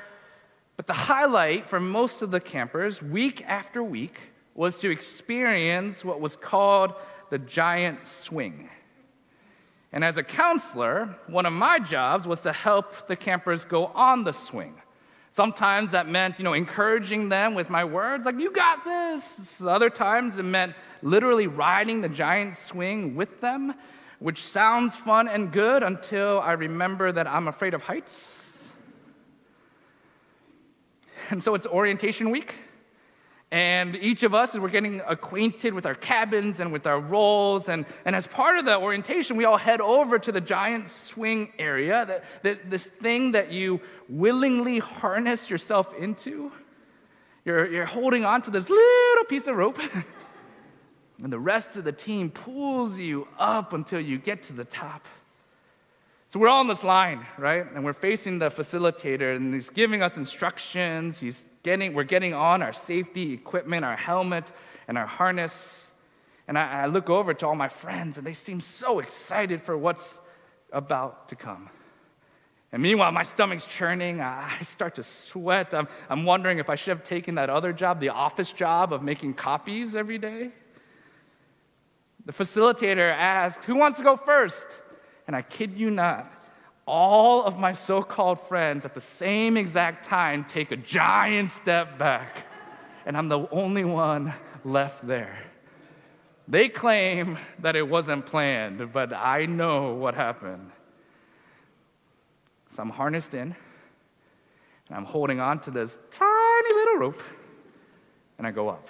But 0.77 0.87
the 0.87 0.93
highlight 0.93 1.69
for 1.69 1.79
most 1.79 2.21
of 2.21 2.31
the 2.31 2.39
campers, 2.39 3.01
week 3.01 3.43
after 3.45 3.83
week, 3.83 4.19
was 4.55 4.77
to 4.79 4.89
experience 4.89 6.03
what 6.03 6.21
was 6.21 6.35
called 6.35 6.93
the 7.29 7.39
giant 7.39 8.05
swing. 8.05 8.69
And 9.91 10.03
as 10.03 10.17
a 10.17 10.23
counselor, 10.23 11.15
one 11.27 11.45
of 11.45 11.53
my 11.53 11.79
jobs 11.79 12.27
was 12.27 12.41
to 12.41 12.53
help 12.53 13.07
the 13.07 13.15
campers 13.15 13.65
go 13.65 13.87
on 13.87 14.23
the 14.23 14.33
swing. 14.33 14.75
Sometimes 15.31 15.91
that 15.91 16.07
meant, 16.07 16.37
you 16.37 16.43
know, 16.43 16.53
encouraging 16.53 17.29
them 17.29 17.55
with 17.55 17.69
my 17.69 17.85
words, 17.85 18.25
like, 18.25 18.39
you 18.39 18.51
got 18.51 18.83
this. 18.83 19.61
Other 19.61 19.89
times 19.89 20.37
it 20.37 20.43
meant 20.43 20.73
literally 21.01 21.47
riding 21.47 22.01
the 22.01 22.09
giant 22.09 22.57
swing 22.57 23.15
with 23.15 23.39
them, 23.39 23.73
which 24.19 24.43
sounds 24.43 24.95
fun 24.95 25.27
and 25.27 25.51
good 25.51 25.81
until 25.81 26.39
I 26.41 26.53
remember 26.53 27.11
that 27.11 27.25
I'm 27.27 27.47
afraid 27.47 27.73
of 27.73 27.81
heights. 27.81 28.67
And 31.29 31.41
so 31.41 31.55
it's 31.55 31.67
orientation 31.67 32.31
week. 32.31 32.53
And 33.51 33.95
each 33.95 34.21
of 34.21 34.35
us, 34.35 34.53
we're 34.53 34.69
getting 34.69 35.01
acquainted 35.07 35.73
with 35.73 35.87
our 35.87 35.95
cabins 35.95 36.59
and 36.59 36.71
with 36.71 36.85
our 36.85 36.99
roles. 36.99 37.67
And, 37.67 37.85
and 38.05 38.15
as 38.15 38.27
part 38.27 38.59
of 38.59 38.65
the 38.65 38.77
orientation, 38.77 39.37
we 39.37 39.45
all 39.45 39.57
head 39.57 39.81
over 39.81 40.19
to 40.19 40.31
the 40.31 40.41
giant 40.41 40.89
swing 40.89 41.51
area, 41.57 42.21
that, 42.43 42.69
this 42.69 42.85
thing 42.85 43.31
that 43.31 43.51
you 43.51 43.81
willingly 44.07 44.77
harness 44.77 45.49
yourself 45.49 45.91
into. 45.97 46.51
You're, 47.43 47.71
you're 47.71 47.85
holding 47.85 48.23
on 48.23 48.43
to 48.43 48.51
this 48.51 48.69
little 48.69 49.25
piece 49.25 49.47
of 49.47 49.55
rope, 49.55 49.79
and 51.23 51.33
the 51.33 51.39
rest 51.39 51.75
of 51.75 51.85
the 51.85 51.91
team 51.91 52.29
pulls 52.29 52.99
you 52.99 53.27
up 53.39 53.73
until 53.73 53.99
you 53.99 54.19
get 54.19 54.43
to 54.43 54.53
the 54.53 54.65
top. 54.65 55.07
So 56.27 56.39
we're 56.39 56.49
all 56.49 56.61
in 56.61 56.67
this 56.67 56.83
line, 56.83 57.25
right? 57.39 57.65
And 57.73 57.83
we're 57.83 57.93
facing 57.93 58.37
the 58.37 58.49
facilitator, 58.49 59.35
and 59.35 59.51
he's 59.51 59.71
giving 59.71 60.03
us 60.03 60.17
instructions. 60.17 61.19
He's 61.19 61.43
getting, 61.63 61.93
we're 61.93 62.03
getting 62.03 62.33
on 62.33 62.61
our 62.61 62.73
safety 62.73 63.33
equipment, 63.33 63.85
our 63.85 63.95
helmet, 63.95 64.51
and 64.87 64.97
our 64.97 65.07
harness. 65.07 65.91
And 66.47 66.57
I, 66.57 66.83
I 66.83 66.85
look 66.87 67.09
over 67.09 67.33
to 67.33 67.47
all 67.47 67.55
my 67.55 67.69
friends, 67.69 68.17
and 68.17 68.25
they 68.25 68.33
seem 68.33 68.61
so 68.61 68.99
excited 68.99 69.61
for 69.61 69.77
what's 69.77 70.21
about 70.71 71.29
to 71.29 71.35
come. 71.35 71.69
And 72.71 72.83
meanwhile, 72.83 73.11
my 73.11 73.23
stomach's 73.23 73.65
churning. 73.65 74.21
I 74.21 74.59
start 74.61 74.95
to 74.95 75.03
sweat. 75.03 75.73
I'm, 75.73 75.87
I'm 76.09 76.23
wondering 76.23 76.59
if 76.59 76.69
I 76.69 76.75
should 76.75 76.95
have 76.95 77.03
taken 77.03 77.35
that 77.35 77.49
other 77.49 77.73
job, 77.73 77.99
the 77.99 78.09
office 78.09 78.51
job 78.51 78.93
of 78.93 79.01
making 79.01 79.33
copies 79.33 79.95
every 79.95 80.19
day. 80.19 80.51
The 82.25 82.33
facilitator 82.33 83.11
asked, 83.11 83.65
Who 83.65 83.75
wants 83.75 83.97
to 83.97 84.03
go 84.03 84.15
first? 84.15 84.67
And 85.25 85.35
I 85.35 85.41
kid 85.41 85.73
you 85.73 85.89
not, 85.89 86.31
all 86.89 87.43
of 87.43 87.59
my 87.59 87.71
so 87.71 88.01
called 88.01 88.39
friends 88.47 88.83
at 88.83 88.95
the 88.95 89.01
same 89.01 89.57
exact 89.57 90.05
time 90.05 90.43
take 90.43 90.71
a 90.71 90.75
giant 90.75 91.51
step 91.51 91.99
back. 91.99 92.47
And 93.05 93.15
I'm 93.15 93.29
the 93.29 93.47
only 93.51 93.85
one 93.85 94.33
left 94.65 95.05
there. 95.05 95.37
They 96.47 96.67
claim 96.67 97.37
that 97.59 97.75
it 97.75 97.87
wasn't 97.87 98.25
planned, 98.25 98.91
but 98.91 99.13
I 99.13 99.45
know 99.45 99.93
what 99.93 100.15
happened. 100.15 100.71
So 102.75 102.81
I'm 102.81 102.89
harnessed 102.89 103.35
in, 103.35 103.55
and 104.87 104.97
I'm 104.97 105.05
holding 105.05 105.39
on 105.39 105.59
to 105.61 105.71
this 105.71 105.97
tiny 106.11 106.73
little 106.73 106.97
rope, 106.97 107.21
and 108.39 108.47
I 108.47 108.51
go 108.51 108.67
up. 108.67 108.89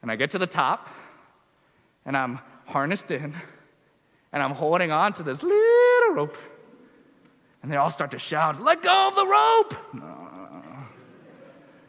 And 0.00 0.10
I 0.10 0.16
get 0.16 0.30
to 0.30 0.38
the 0.38 0.46
top, 0.46 0.88
and 2.06 2.16
I'm 2.16 2.40
harnessed 2.64 3.10
in, 3.10 3.34
and 4.32 4.42
I'm 4.42 4.52
holding 4.52 4.90
on 4.90 5.12
to 5.14 5.22
this 5.22 5.42
rope. 6.20 6.36
And 7.62 7.70
they 7.70 7.76
all 7.76 7.90
start 7.90 8.10
to 8.12 8.18
shout, 8.18 8.60
Let 8.62 8.82
go 8.82 9.08
of 9.08 9.14
the 9.16 9.26
rope! 9.26 9.74
Uh. 10.02 10.06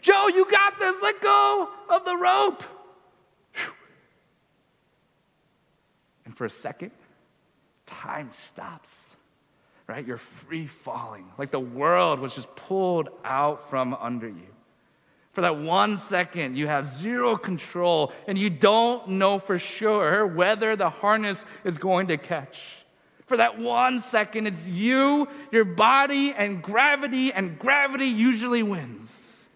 Joe, 0.02 0.28
you 0.28 0.50
got 0.50 0.80
this! 0.80 0.98
Let 1.02 1.22
go 1.22 1.70
of 1.90 2.06
the 2.06 2.16
rope! 2.16 2.64
And 6.26 6.38
for 6.38 6.46
a 6.46 6.50
second, 6.50 6.92
time 7.86 8.30
stops, 8.32 8.96
right? 9.88 10.06
You're 10.06 10.18
free 10.18 10.66
falling, 10.68 11.26
like 11.38 11.52
the 11.52 11.60
world 11.60 12.20
was 12.20 12.34
just 12.34 12.54
pulled 12.56 13.10
out 13.26 13.70
from 13.70 13.94
under 13.94 14.28
you. 14.28 14.48
For 15.34 15.42
that 15.42 15.58
one 15.58 15.98
second, 15.98 16.58
you 16.58 16.68
have 16.68 16.86
zero 16.86 17.38
control 17.38 18.12
and 18.28 18.38
you 18.38 18.50
don't 18.50 19.08
know 19.10 19.40
for 19.40 19.60
sure 19.60 20.28
whether 20.28 20.76
the 20.76 20.90
harness 20.90 21.46
is 21.64 21.78
going 21.78 22.08
to 22.08 22.18
catch. 22.18 22.60
For 23.32 23.38
that 23.38 23.58
one 23.58 24.02
second, 24.02 24.48
it's 24.48 24.68
you, 24.68 25.26
your 25.54 25.64
body, 25.64 26.34
and 26.34 26.62
gravity, 26.62 27.32
and 27.32 27.58
gravity 27.58 28.08
usually 28.08 28.62
wins. 28.62 29.48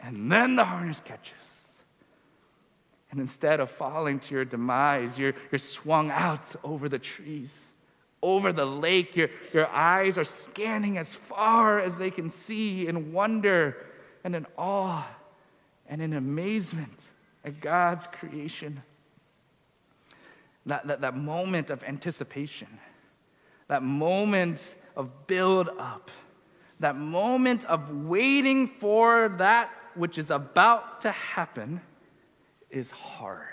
And 0.00 0.32
then 0.32 0.56
the 0.56 0.64
harness 0.64 1.02
catches. 1.04 1.60
And 3.10 3.20
instead 3.20 3.60
of 3.60 3.70
falling 3.70 4.20
to 4.20 4.34
your 4.34 4.46
demise, 4.46 5.18
you're, 5.18 5.34
you're 5.50 5.58
swung 5.58 6.10
out 6.10 6.56
over 6.64 6.88
the 6.88 6.98
trees, 6.98 7.50
over 8.22 8.54
the 8.54 8.64
lake. 8.64 9.14
Your, 9.14 9.28
your 9.52 9.68
eyes 9.68 10.16
are 10.16 10.24
scanning 10.24 10.96
as 10.96 11.12
far 11.12 11.78
as 11.78 11.98
they 11.98 12.10
can 12.10 12.30
see 12.30 12.88
in 12.88 13.12
wonder 13.12 13.84
and 14.24 14.34
in 14.34 14.46
awe 14.56 15.06
and 15.90 16.00
in 16.00 16.14
amazement 16.14 17.00
at 17.44 17.60
God's 17.60 18.06
creation. 18.06 18.82
That, 20.66 20.86
that, 20.86 21.00
that 21.00 21.16
moment 21.16 21.70
of 21.70 21.82
anticipation, 21.82 22.68
that 23.68 23.82
moment 23.82 24.76
of 24.96 25.26
build 25.26 25.68
up, 25.78 26.10
that 26.80 26.96
moment 26.96 27.64
of 27.64 27.90
waiting 28.04 28.68
for 28.68 29.28
that 29.38 29.70
which 29.94 30.18
is 30.18 30.30
about 30.30 31.00
to 31.02 31.10
happen 31.10 31.80
is 32.70 32.90
hard. 32.90 33.46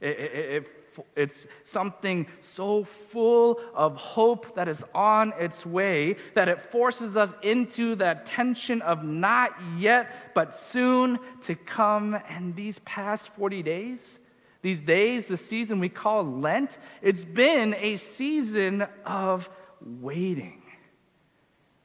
It, 0.00 0.18
it, 0.18 0.32
it, 0.34 0.66
it's 1.14 1.46
something 1.64 2.26
so 2.40 2.84
full 2.84 3.60
of 3.74 3.96
hope 3.96 4.54
that 4.54 4.68
is 4.68 4.82
on 4.94 5.32
its 5.38 5.66
way 5.66 6.16
that 6.34 6.48
it 6.48 6.60
forces 6.60 7.16
us 7.16 7.34
into 7.42 7.94
that 7.96 8.26
tension 8.26 8.80
of 8.82 9.04
not 9.04 9.52
yet, 9.78 10.34
but 10.34 10.54
soon 10.54 11.18
to 11.42 11.54
come. 11.54 12.18
And 12.28 12.56
these 12.56 12.78
past 12.80 13.28
40 13.36 13.62
days, 13.62 14.18
these 14.66 14.80
days, 14.80 15.26
the 15.26 15.36
season 15.36 15.78
we 15.78 15.88
call 15.88 16.24
Lent, 16.24 16.78
it's 17.00 17.24
been 17.24 17.72
a 17.78 17.94
season 17.94 18.84
of 19.04 19.48
waiting. 19.80 20.60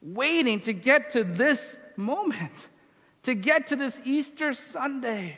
Waiting 0.01 0.59
to 0.61 0.73
get 0.73 1.11
to 1.11 1.23
this 1.23 1.77
moment, 1.95 2.51
to 3.21 3.35
get 3.35 3.67
to 3.67 3.75
this 3.75 4.01
Easter 4.03 4.51
Sunday 4.53 5.38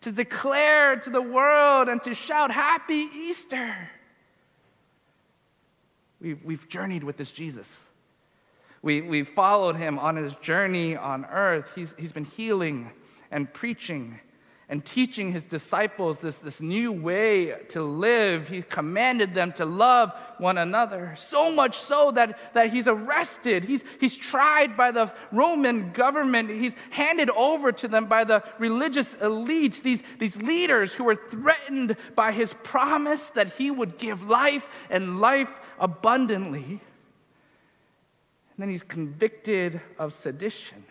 to 0.00 0.12
declare 0.12 0.96
to 0.96 1.10
the 1.10 1.20
world 1.20 1.90
and 1.90 2.02
to 2.04 2.14
shout, 2.14 2.50
Happy 2.50 3.06
Easter. 3.14 3.76
We've, 6.22 6.42
we've 6.42 6.66
journeyed 6.70 7.04
with 7.04 7.18
this 7.18 7.30
Jesus. 7.30 7.68
We, 8.80 9.02
we 9.02 9.24
followed 9.24 9.76
him 9.76 9.98
on 9.98 10.16
his 10.16 10.34
journey 10.36 10.96
on 10.96 11.26
earth. 11.26 11.70
He's, 11.74 11.94
he's 11.98 12.12
been 12.12 12.24
healing 12.24 12.90
and 13.30 13.52
preaching 13.52 14.20
and 14.70 14.84
teaching 14.84 15.32
his 15.32 15.44
disciples 15.44 16.18
this, 16.18 16.36
this 16.38 16.60
new 16.60 16.92
way 16.92 17.54
to 17.70 17.82
live. 17.82 18.48
He 18.48 18.60
commanded 18.60 19.34
them 19.34 19.52
to 19.52 19.64
love 19.64 20.12
one 20.36 20.58
another. 20.58 21.14
So 21.16 21.50
much 21.50 21.78
so 21.78 22.10
that, 22.10 22.38
that 22.52 22.70
he's 22.70 22.86
arrested. 22.86 23.64
He's, 23.64 23.82
he's 23.98 24.14
tried 24.14 24.76
by 24.76 24.90
the 24.90 25.10
Roman 25.32 25.90
government. 25.92 26.50
He's 26.50 26.76
handed 26.90 27.30
over 27.30 27.72
to 27.72 27.88
them 27.88 28.06
by 28.06 28.24
the 28.24 28.44
religious 28.58 29.16
elites, 29.16 29.80
these, 29.80 30.02
these 30.18 30.36
leaders 30.36 30.92
who 30.92 31.04
were 31.04 31.16
threatened 31.16 31.96
by 32.14 32.32
his 32.32 32.54
promise 32.62 33.30
that 33.30 33.48
he 33.54 33.70
would 33.70 33.96
give 33.96 34.28
life 34.28 34.68
and 34.90 35.18
life 35.18 35.50
abundantly. 35.78 36.64
And 36.68 38.58
then 38.58 38.68
he's 38.68 38.82
convicted 38.82 39.80
of 39.98 40.12
sedition 40.12 40.84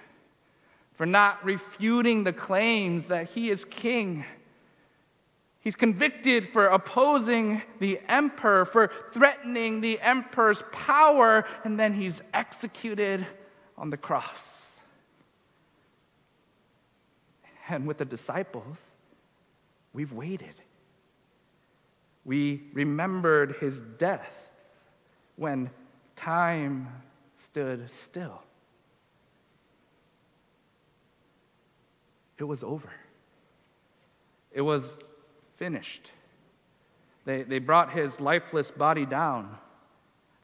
for 0.97 1.05
not 1.05 1.43
refuting 1.45 2.23
the 2.23 2.33
claims 2.33 3.07
that 3.07 3.29
he 3.29 3.49
is 3.49 3.63
king. 3.63 4.25
He's 5.59 5.75
convicted 5.75 6.49
for 6.49 6.67
opposing 6.67 7.61
the 7.79 7.99
emperor, 8.07 8.65
for 8.65 8.91
threatening 9.13 9.79
the 9.79 10.01
emperor's 10.01 10.63
power, 10.71 11.45
and 11.63 11.79
then 11.79 11.93
he's 11.93 12.21
executed 12.33 13.25
on 13.77 13.91
the 13.91 13.97
cross. 13.97 14.71
And 17.69 17.85
with 17.85 17.97
the 17.97 18.05
disciples, 18.05 18.97
we've 19.93 20.13
waited. 20.13 20.55
We 22.25 22.63
remembered 22.73 23.57
his 23.59 23.81
death 23.99 24.33
when 25.35 25.69
time 26.15 26.89
stood 27.35 27.89
still. 27.89 28.41
It 32.37 32.43
was 32.43 32.63
over. 32.63 32.89
It 34.51 34.61
was 34.61 34.97
finished. 35.57 36.11
They, 37.25 37.43
they 37.43 37.59
brought 37.59 37.91
his 37.91 38.19
lifeless 38.19 38.71
body 38.71 39.05
down. 39.05 39.57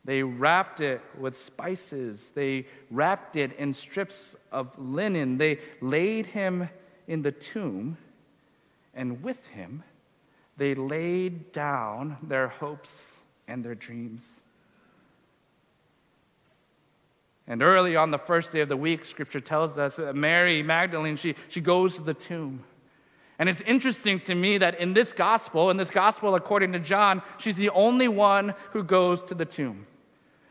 They 0.05 0.21
wrapped 0.21 0.81
it 0.81 1.01
with 1.17 1.39
spices. 1.39 2.31
They 2.35 2.67
wrapped 2.91 3.35
it 3.35 3.53
in 3.57 3.73
strips 3.73 4.35
of 4.51 4.69
linen. 4.77 5.37
They 5.37 5.59
laid 5.81 6.25
him 6.25 6.67
in 7.07 7.21
the 7.21 7.31
tomb, 7.31 7.97
and 8.93 9.23
with 9.23 9.45
him, 9.47 9.83
they 10.57 10.75
laid 10.75 11.51
down 11.51 12.17
their 12.23 12.49
hopes 12.49 13.11
and 13.47 13.63
their 13.63 13.75
dreams. 13.75 14.21
And 17.47 17.61
early 17.61 17.95
on 17.95 18.11
the 18.11 18.17
first 18.17 18.51
day 18.51 18.61
of 18.61 18.69
the 18.69 18.77
week, 18.77 19.03
scripture 19.03 19.41
tells 19.41 19.77
us 19.77 19.99
Mary 20.13 20.63
Magdalene, 20.63 21.17
she, 21.17 21.35
she 21.49 21.59
goes 21.59 21.95
to 21.95 22.01
the 22.01 22.13
tomb. 22.13 22.63
And 23.39 23.49
it's 23.49 23.61
interesting 23.61 24.19
to 24.21 24.35
me 24.35 24.59
that 24.59 24.79
in 24.79 24.93
this 24.93 25.11
gospel, 25.11 25.69
in 25.69 25.77
this 25.77 25.89
gospel 25.89 26.35
according 26.35 26.71
to 26.73 26.79
John, 26.79 27.21
she's 27.37 27.55
the 27.55 27.71
only 27.71 28.07
one 28.07 28.53
who 28.71 28.83
goes 28.83 29.21
to 29.23 29.35
the 29.35 29.45
tomb. 29.45 29.85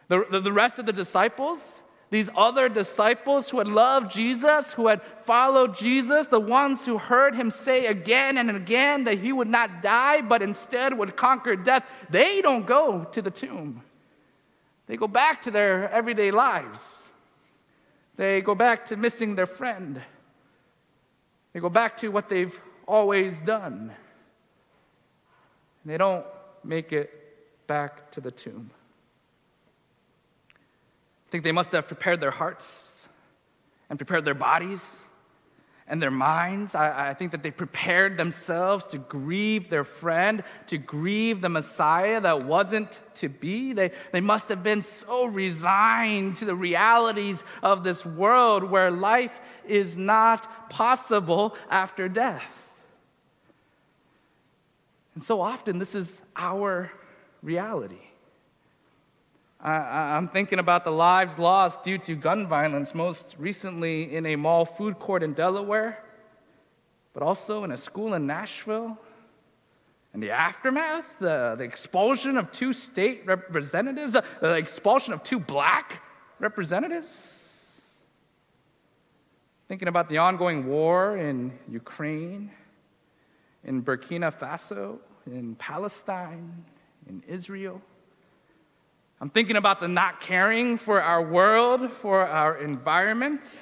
The, 0.09 0.27
the, 0.31 0.41
the 0.41 0.53
rest 0.53 0.79
of 0.79 0.85
the 0.85 0.93
disciples, 0.93 1.81
these 2.11 2.29
other 2.37 2.69
disciples 2.69 3.49
who 3.49 3.57
had 3.57 3.69
loved 3.69 4.11
Jesus, 4.11 4.73
who 4.73 4.89
had 4.89 5.01
followed 5.25 5.75
Jesus, 5.75 6.27
the 6.27 6.41
ones 6.41 6.85
who 6.85 6.99
heard 6.99 7.35
him 7.35 7.51
say 7.51 7.87
again 7.87 8.37
and 8.37 8.51
again 8.51 9.05
that 9.05 9.19
he 9.19 9.33
would 9.33 9.49
not 9.49 9.81
die, 9.81 10.21
but 10.21 10.43
instead 10.43 10.99
would 10.99 11.17
conquer 11.17 11.57
death, 11.57 11.87
they 12.11 12.43
don't 12.43 12.67
go 12.67 13.05
to 13.13 13.23
the 13.23 13.31
tomb. 13.31 13.83
They 14.93 14.99
go 14.99 15.09
back 15.09 15.41
to 15.45 15.51
their 15.51 15.91
everyday 15.91 16.31
lives. 16.31 16.83
They 18.17 18.43
go 18.43 18.55
back 18.55 18.85
to 18.89 18.97
missing 18.99 19.37
their 19.37 19.47
friend. 19.47 20.03
They 21.55 21.61
go 21.61 21.71
back 21.71 21.97
to 22.01 22.09
what 22.11 22.29
they've 22.29 22.55
always 22.87 23.41
done. 23.41 23.91
And 25.83 25.87
They 25.87 25.97
don't 25.97 26.27
make 26.63 26.93
it 26.93 27.11
back 27.67 28.11
to 28.11 28.21
the 28.21 28.31
tomb. 28.31 28.71
I 30.51 31.31
think 31.31 31.43
they 31.43 31.53
must 31.53 31.73
have 31.73 31.87
prepared 31.87 32.21
their 32.21 32.31
hearts 32.31 33.09
and 33.89 33.99
prepared 33.99 34.27
their 34.27 34.35
bodies 34.35 35.02
and 35.93 36.03
their 36.03 36.11
minds. 36.11 36.75
I, 36.75 37.11
I, 37.11 37.15
think 37.15 37.33
that 37.33 37.43
they 37.43 37.51
prepared 37.51 38.17
themselves 38.17 38.87
to 38.87 38.99
grieve 38.99 39.69
their 39.69 39.85
friend, 39.85 40.43
to 40.69 40.79
grieve 40.79 41.43
the 41.43 41.51
Messiah 41.51 42.19
that 42.19 42.47
wasn't 42.47 42.99
to 43.17 43.29
be. 43.29 43.75
They, 43.75 43.91
they 44.11 44.23
must 44.23 44.49
have 44.49 44.63
been 44.63 44.83
so 44.83 45.27
resigned 45.27 46.37
to 46.37 46.47
the 46.47 46.55
realities 46.55 47.45
of 47.63 47.85
this 47.85 48.07
world 48.07 48.65
where 48.65 48.91
life 48.91 49.39
is 49.69 49.95
not 49.95 50.71
possible 50.71 51.55
after 51.69 52.09
death. 52.09 52.73
And 55.15 55.23
so 55.23 55.43
often, 55.43 55.79
this 55.79 55.95
is 55.95 56.23
our 56.35 56.91
reality. 57.43 58.01
I, 59.65 60.17
am 60.17 60.27
thinking 60.27 60.59
about 60.59 60.83
the 60.83 60.91
lives 60.91 61.39
lost 61.39 61.85
due 61.85 61.99
to 61.99 62.17
gun 62.17 62.49
violence, 62.49 62.97
most 62.97 63.37
recently 63.39 64.15
in 64.15 64.27
a 64.27 64.35
mall 64.35 64.65
food 64.65 64.99
court 64.99 65.23
in 65.23 65.35
Delaware, 65.35 66.03
but 67.15 67.23
also 67.23 67.63
in 67.63 67.71
a 67.71 67.77
school 67.77 68.15
in 68.15 68.27
Nashville. 68.27 68.99
And 70.13 70.23
the 70.23 70.33
aftermath, 70.33 71.07
the, 71.21 71.55
the 71.57 71.65
expulsion 71.65 72.37
of 72.37 72.51
two 72.51 72.73
state 72.73 73.23
representatives, 73.25 74.15
the, 74.15 74.25
the 74.41 74.55
expulsion 74.55 75.13
of 75.13 75.23
two 75.23 75.39
black 75.39 76.03
representatives. 76.41 77.39
Thinking 79.69 79.87
about 79.87 80.09
the 80.09 80.19
ongoing 80.19 80.67
war 80.67 81.17
in 81.17 81.57
Ukraine, 81.71 82.51
in 83.63 83.81
Burkina 83.83 84.37
Faso, 84.37 84.99
in 85.27 85.55
Palestine, 85.55 86.65
in 87.09 87.23
Israel. 87.29 87.81
I'm 89.23 89.31
thinking 89.31 89.55
about 89.55 89.79
the 89.79 89.87
not 89.87 90.21
caring 90.21 90.77
for 90.77 91.01
our 91.01 91.23
world, 91.23 91.93
for 91.93 92.27
our 92.27 92.57
environment. 92.57 93.57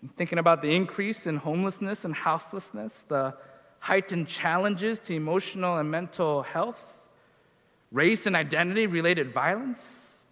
I'm 0.00 0.10
thinking 0.10 0.38
about 0.38 0.62
the 0.62 0.72
increase 0.72 1.26
in 1.26 1.38
homelessness 1.38 2.04
and 2.04 2.14
houselessness, 2.14 2.92
the 3.08 3.34
heightened 3.80 4.28
challenges 4.28 5.00
to 5.00 5.14
emotional 5.14 5.78
and 5.78 5.90
mental 5.90 6.44
health, 6.44 6.80
race 7.90 8.26
and 8.26 8.36
identity 8.36 8.86
related 8.86 9.32
violence, 9.32 10.22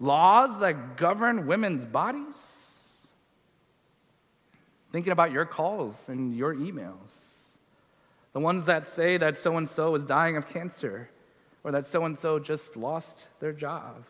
laws 0.00 0.58
that 0.60 0.96
govern 0.96 1.46
women's 1.46 1.84
bodies. 1.84 2.36
Thinking 4.92 5.12
about 5.12 5.30
your 5.30 5.44
calls 5.44 6.08
and 6.08 6.34
your 6.34 6.54
emails, 6.54 7.12
the 8.32 8.40
ones 8.40 8.64
that 8.64 8.86
say 8.86 9.18
that 9.18 9.36
so 9.36 9.58
and 9.58 9.68
so 9.68 9.94
is 9.94 10.06
dying 10.06 10.38
of 10.38 10.48
cancer 10.48 11.10
or 11.64 11.72
that 11.72 11.86
so 11.86 12.04
and 12.04 12.18
so 12.18 12.38
just 12.38 12.76
lost 12.76 13.26
their 13.40 13.52
job. 13.52 14.04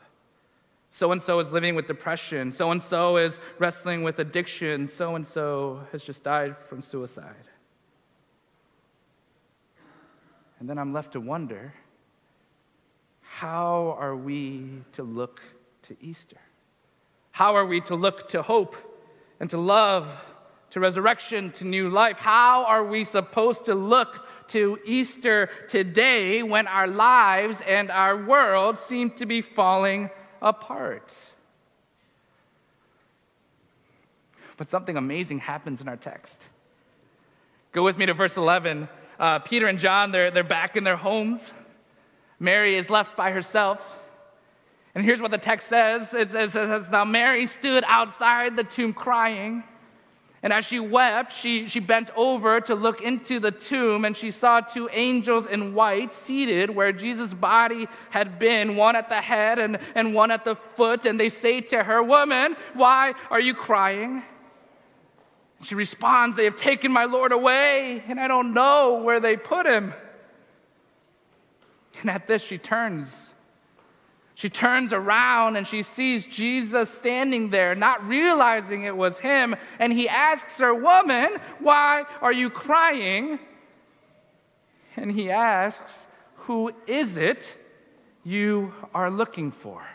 So 0.91 1.11
and 1.13 1.23
so 1.23 1.39
is 1.39 1.51
living 1.53 1.75
with 1.75 1.87
depression. 1.87 2.53
So 2.53 2.71
and 2.71 2.81
so 2.81 3.17
is 3.17 3.41
wrestling 3.59 4.03
with 4.03 4.19
addiction. 4.19 4.87
So 4.87 5.15
and 5.17 5.27
so 5.27 5.81
has 5.91 6.03
just 6.03 6.23
died 6.23 6.55
from 6.69 6.83
suicide. 6.83 7.49
And 10.61 10.69
then 10.69 10.79
I'm 10.79 10.93
left 10.93 11.13
to 11.13 11.21
wonder 11.21 11.73
how 13.23 13.97
are 13.99 14.15
we 14.15 14.83
to 14.93 15.03
look 15.03 15.41
to 15.85 15.97
Easter? 16.01 16.37
How 17.33 17.57
are 17.57 17.65
we 17.65 17.81
to 17.81 17.95
look 17.95 18.29
to 18.29 18.43
hope 18.43 18.77
and 19.41 19.49
to 19.51 19.57
love, 19.57 20.09
to 20.71 20.79
resurrection, 20.81 21.51
to 21.53 21.65
new 21.65 21.89
life? 21.89 22.19
How 22.19 22.65
are 22.67 22.85
we 22.85 23.05
supposed 23.05 23.65
to 23.65 23.75
look 23.75 24.27
to 24.53 24.79
Easter 24.85 25.51
today 25.69 26.43
when 26.43 26.67
our 26.67 26.87
lives 26.87 27.61
and 27.67 27.91
our 27.91 28.17
world 28.25 28.79
seem 28.79 29.11
to 29.11 29.27
be 29.27 29.43
falling 29.43 30.11
apart. 30.41 31.13
But 34.57 34.69
something 34.71 34.97
amazing 34.97 35.41
happens 35.41 35.81
in 35.81 35.89
our 35.89 35.97
text. 35.97 36.41
Go 37.73 37.83
with 37.83 37.99
me 37.99 38.07
to 38.07 38.15
verse 38.15 38.37
11. 38.37 38.89
Uh, 39.19 39.39
Peter 39.41 39.67
and 39.67 39.79
John, 39.79 40.13
they're, 40.13 40.31
they're 40.31 40.45
back 40.45 40.77
in 40.77 40.85
their 40.85 40.97
homes. 40.97 41.41
Mary 42.39 42.77
is 42.77 42.91
left 42.91 43.17
by 43.17 43.31
herself. 43.31 43.81
And 44.95 45.05
here's 45.05 45.23
what 45.23 45.31
the 45.31 45.39
text 45.39 45.69
says 45.69 46.13
it 46.13 46.31
says, 46.31 46.91
Now 46.91 47.05
Mary 47.05 47.47
stood 47.47 47.85
outside 47.87 48.57
the 48.57 48.65
tomb 48.65 48.93
crying. 48.93 49.65
And 50.43 50.53
as 50.53 50.65
she 50.65 50.81
wept, 50.81 51.33
she, 51.33 51.69
she 51.69 51.79
bent 51.79 52.11
over 52.17 52.61
to 52.63 52.75
look 52.75 53.01
into 53.01 53.39
the 53.39 53.53
tomb, 53.53 54.05
and 54.05 54.17
she 54.17 54.33
saw 54.33 54.61
two 54.61 54.89
angels 54.91 55.47
in 55.47 55.73
white 55.73 56.13
seated 56.13 56.69
where 56.69 56.93
Jesus' 56.93 57.33
body 57.33 57.87
had 58.11 58.41
been, 58.41 58.75
one 58.75 58.97
at 58.97 59.09
the 59.09 59.21
head 59.21 59.61
and, 59.61 59.79
and 59.95 60.15
one 60.15 60.33
at 60.33 60.45
the 60.45 60.57
foot. 60.57 61.07
And 61.07 61.19
they 61.19 61.29
say 61.29 61.61
to 61.61 61.85
her, 61.85 62.03
Woman, 62.03 62.57
why 62.75 63.15
are 63.31 63.41
you 63.41 63.55
crying? 63.55 64.25
She 65.63 65.77
responds, 65.77 66.37
They 66.37 66.45
have 66.45 66.57
taken 66.57 66.91
my 66.91 67.05
Lord 67.05 67.31
away, 67.31 68.03
and 68.09 68.19
I 68.19 68.27
don't 68.27 68.53
know 68.53 69.01
where 69.05 69.21
they 69.21 69.37
put 69.37 69.65
him. 69.65 69.95
And 72.01 72.11
at 72.11 72.27
this, 72.27 72.43
she 72.43 72.59
turns 72.59 73.32
she 74.43 74.51
turns 74.51 74.93
around 74.93 75.55
and 75.55 75.65
she 75.65 75.85
sees 75.85 76.27
Jesus 76.27 76.91
standing 76.91 77.51
there, 77.51 77.77
not 77.77 78.05
realizing 78.09 78.83
it 78.83 78.97
was 78.97 79.21
him. 79.21 79.55
And 79.79 79.93
he 79.93 80.09
asks 80.09 80.59
her, 80.59 80.75
Woman, 80.75 81.37
why 81.61 82.03
are 82.21 82.33
you 82.33 82.51
crying? 82.51 83.39
And 84.97 85.13
he 85.13 85.31
asks, 85.31 86.09
Who 86.35 86.73
is 86.89 87.17
it 87.17 87.57
you 88.25 88.75
are 88.93 89.13
looking 89.13 89.53
for? 89.53 89.87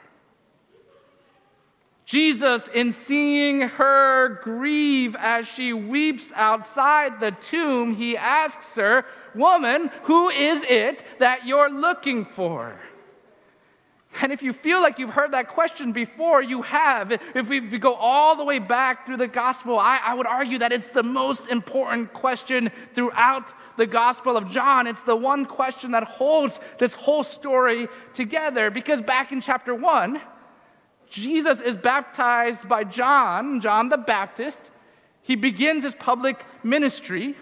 Jesus, 2.05 2.69
in 2.69 2.93
seeing 2.93 3.59
her 3.59 4.39
grieve 4.43 5.17
as 5.19 5.45
she 5.45 5.73
weeps 5.73 6.31
outside 6.33 7.19
the 7.19 7.31
tomb, 7.31 7.93
he 7.93 8.15
asks 8.15 8.77
her, 8.77 9.03
Woman, 9.35 9.91
who 10.03 10.29
is 10.29 10.63
it 10.69 11.03
that 11.19 11.45
you're 11.45 11.69
looking 11.69 12.23
for? 12.23 12.79
And 14.21 14.31
if 14.31 14.41
you 14.41 14.53
feel 14.53 14.81
like 14.81 14.97
you've 14.99 15.11
heard 15.11 15.31
that 15.31 15.47
question 15.47 15.91
before, 15.91 16.41
you 16.41 16.61
have. 16.63 17.11
If 17.11 17.49
we, 17.49 17.59
if 17.59 17.71
we 17.71 17.77
go 17.77 17.93
all 17.93 18.35
the 18.35 18.43
way 18.43 18.59
back 18.59 19.05
through 19.05 19.17
the 19.17 19.27
gospel, 19.27 19.77
I, 19.77 19.97
I 19.97 20.13
would 20.13 20.27
argue 20.27 20.57
that 20.59 20.71
it's 20.71 20.89
the 20.89 21.03
most 21.03 21.47
important 21.47 22.13
question 22.13 22.71
throughout 22.93 23.47
the 23.77 23.85
gospel 23.85 24.35
of 24.35 24.49
John. 24.49 24.87
It's 24.87 25.03
the 25.03 25.15
one 25.15 25.45
question 25.45 25.91
that 25.91 26.03
holds 26.03 26.59
this 26.79 26.93
whole 26.93 27.23
story 27.23 27.87
together. 28.13 28.71
Because 28.71 29.01
back 29.01 29.31
in 29.31 29.41
chapter 29.41 29.75
one, 29.75 30.21
Jesus 31.09 31.61
is 31.61 31.77
baptized 31.77 32.67
by 32.67 32.83
John, 32.83 33.61
John 33.61 33.89
the 33.89 33.97
Baptist. 33.97 34.71
He 35.21 35.35
begins 35.35 35.83
his 35.83 35.95
public 35.95 36.43
ministry. 36.63 37.35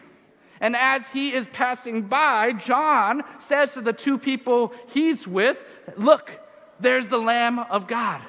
And 0.62 0.76
as 0.76 1.08
he 1.10 1.34
is 1.34 1.48
passing 1.48 2.04
by, 2.04 2.54
John 2.54 3.24
says 3.40 3.74
to 3.74 3.82
the 3.82 3.94
two 3.94 4.18
people 4.18 4.74
he's 4.88 5.28
with, 5.28 5.64
Look, 5.98 6.32
there's 6.80 7.08
the 7.08 7.18
Lamb 7.18 7.60
of 7.60 7.88
God. 7.88 8.22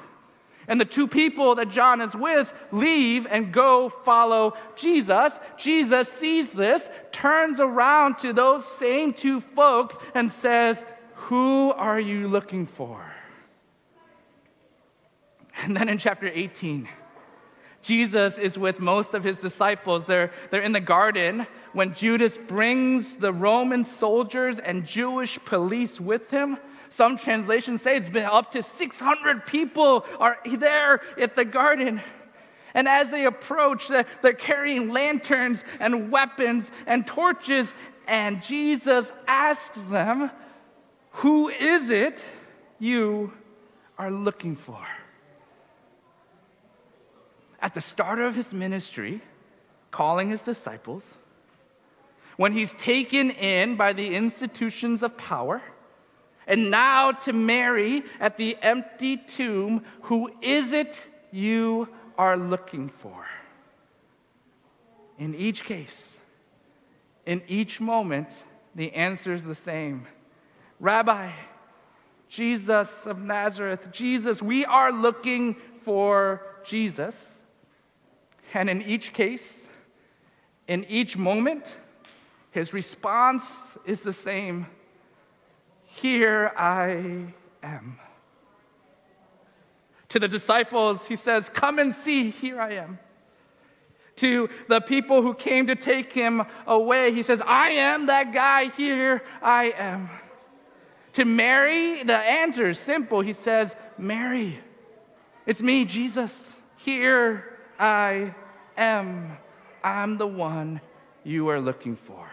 And 0.69 0.81
the 0.81 0.85
two 0.85 1.07
people 1.07 1.55
that 1.57 1.71
John 1.71 2.01
is 2.01 2.15
with 2.17 2.53
leave 2.73 3.27
and 3.31 3.53
go 3.53 3.89
follow 3.89 4.55
Jesus. 4.75 5.33
Jesus 5.57 6.11
sees 6.11 6.53
this, 6.53 6.89
turns 7.13 7.61
around 7.61 8.19
to 8.19 8.33
those 8.33 8.65
same 8.65 9.13
two 9.13 9.41
folks, 9.41 9.97
and 10.15 10.31
says, 10.31 10.85
Who 11.15 11.73
are 11.73 12.01
you 12.01 12.27
looking 12.27 12.67
for? 12.67 13.01
And 15.63 15.77
then 15.77 15.89
in 15.89 15.99
chapter 15.99 16.29
18, 16.29 16.89
Jesus 17.81 18.37
is 18.37 18.59
with 18.59 18.81
most 18.81 19.15
of 19.15 19.23
his 19.23 19.39
disciples. 19.39 20.05
They're, 20.05 20.33
they're 20.51 20.63
in 20.63 20.73
the 20.73 20.81
garden 20.81 21.47
when 21.73 21.95
Judas 21.95 22.37
brings 22.37 23.15
the 23.15 23.33
Roman 23.33 23.85
soldiers 23.85 24.59
and 24.59 24.85
Jewish 24.85 25.39
police 25.45 26.01
with 26.01 26.29
him 26.31 26.59
some 26.97 27.19
translations 27.19 27.83
say 27.83 27.99
it's 27.99 28.09
been 28.09 28.25
up 28.25 28.51
to 28.53 28.63
600 28.63 29.47
people 29.47 30.07
are 30.19 30.39
there 30.47 31.03
at 31.21 31.37
the 31.37 31.45
garden. 31.45 32.01
And 32.73 32.89
as 32.89 33.11
they 33.11 33.27
approach, 33.27 33.89
they're 33.89 34.33
carrying 34.33 34.89
lanterns 34.89 35.63
and 35.79 36.11
weapons 36.11 36.71
and 36.87 37.07
torches. 37.07 37.75
And 38.07 38.43
Jesus 38.43 39.13
asks 39.27 39.79
them, 39.83 40.31
Who 41.11 41.51
is 41.51 41.91
it 41.91 42.25
you 42.79 43.31
are 43.99 44.11
looking 44.11 44.57
for? 44.57 44.87
At 47.61 47.75
the 47.75 47.83
start 47.83 48.21
of 48.21 48.35
his 48.35 48.55
ministry, 48.55 49.21
calling 49.91 50.31
his 50.31 50.41
disciples, 50.41 51.05
when 52.37 52.53
he's 52.53 52.73
taken 52.75 53.31
in 53.31 53.77
by 53.77 53.93
the 53.93 54.15
institutions 54.15 55.03
of 55.03 55.17
power, 55.19 55.63
and 56.47 56.71
now 56.71 57.13
to 57.13 57.33
Mary 57.33 58.05
at 58.21 58.37
the 58.37 58.57
empty 58.63 59.17
tomb, 59.17 59.85
who 60.03 60.31
is 60.41 60.73
it 60.73 60.99
you 61.33 61.89
are 62.17 62.37
looking 62.37 62.89
for? 62.89 63.27
In 65.19 65.35
each 65.35 65.65
case, 65.65 66.17
in 67.25 67.43
each 67.49 67.81
moment, 67.81 68.45
the 68.75 68.93
answer 68.93 69.33
is 69.33 69.43
the 69.43 69.55
same 69.55 70.07
Rabbi, 70.79 71.31
Jesus 72.29 73.07
of 73.07 73.21
Nazareth, 73.21 73.89
Jesus, 73.93 74.43
we 74.43 74.65
are 74.67 74.93
looking 74.93 75.57
for 75.83 76.43
Jesus. 76.65 77.33
And 78.53 78.69
in 78.69 78.83
each 78.83 79.13
case, 79.13 79.59
in 80.69 80.85
each 80.85 81.17
moment, 81.17 81.77
his 82.51 82.73
response 82.73 83.45
is 83.85 84.01
the 84.01 84.13
same 84.13 84.67
Here 86.01 86.53
I 86.55 87.33
am. 87.63 87.99
To 90.11 90.19
the 90.19 90.29
disciples, 90.29 91.07
he 91.07 91.17
says, 91.17 91.49
Come 91.49 91.79
and 91.79 91.95
see, 91.95 92.31
here 92.31 92.61
I 92.61 92.75
am. 92.75 92.99
To 94.17 94.51
the 94.69 94.81
people 94.81 95.23
who 95.23 95.33
came 95.33 95.67
to 95.69 95.75
take 95.75 96.13
him 96.13 96.43
away, 96.67 97.15
he 97.15 97.23
says, 97.23 97.43
I 97.47 97.71
am 97.71 98.07
that 98.07 98.35
guy, 98.35 98.67
here 98.77 99.23
I 99.41 99.73
am. 99.77 100.11
To 101.15 101.25
Mary, 101.25 102.03
the 102.03 102.17
answer 102.17 102.69
is 102.69 102.79
simple. 102.79 103.23
He 103.23 103.33
says, 103.33 103.75
Mary, 103.97 104.59
it's 105.47 105.63
me, 105.63 105.87
Jesus. 105.87 106.57
Here 106.77 107.59
I 107.79 108.35
am. 108.77 109.39
I'm 109.83 110.19
the 110.19 110.27
one 110.27 110.83
you 111.25 111.49
are 111.49 111.61
looking 111.61 111.97
for. 111.97 112.29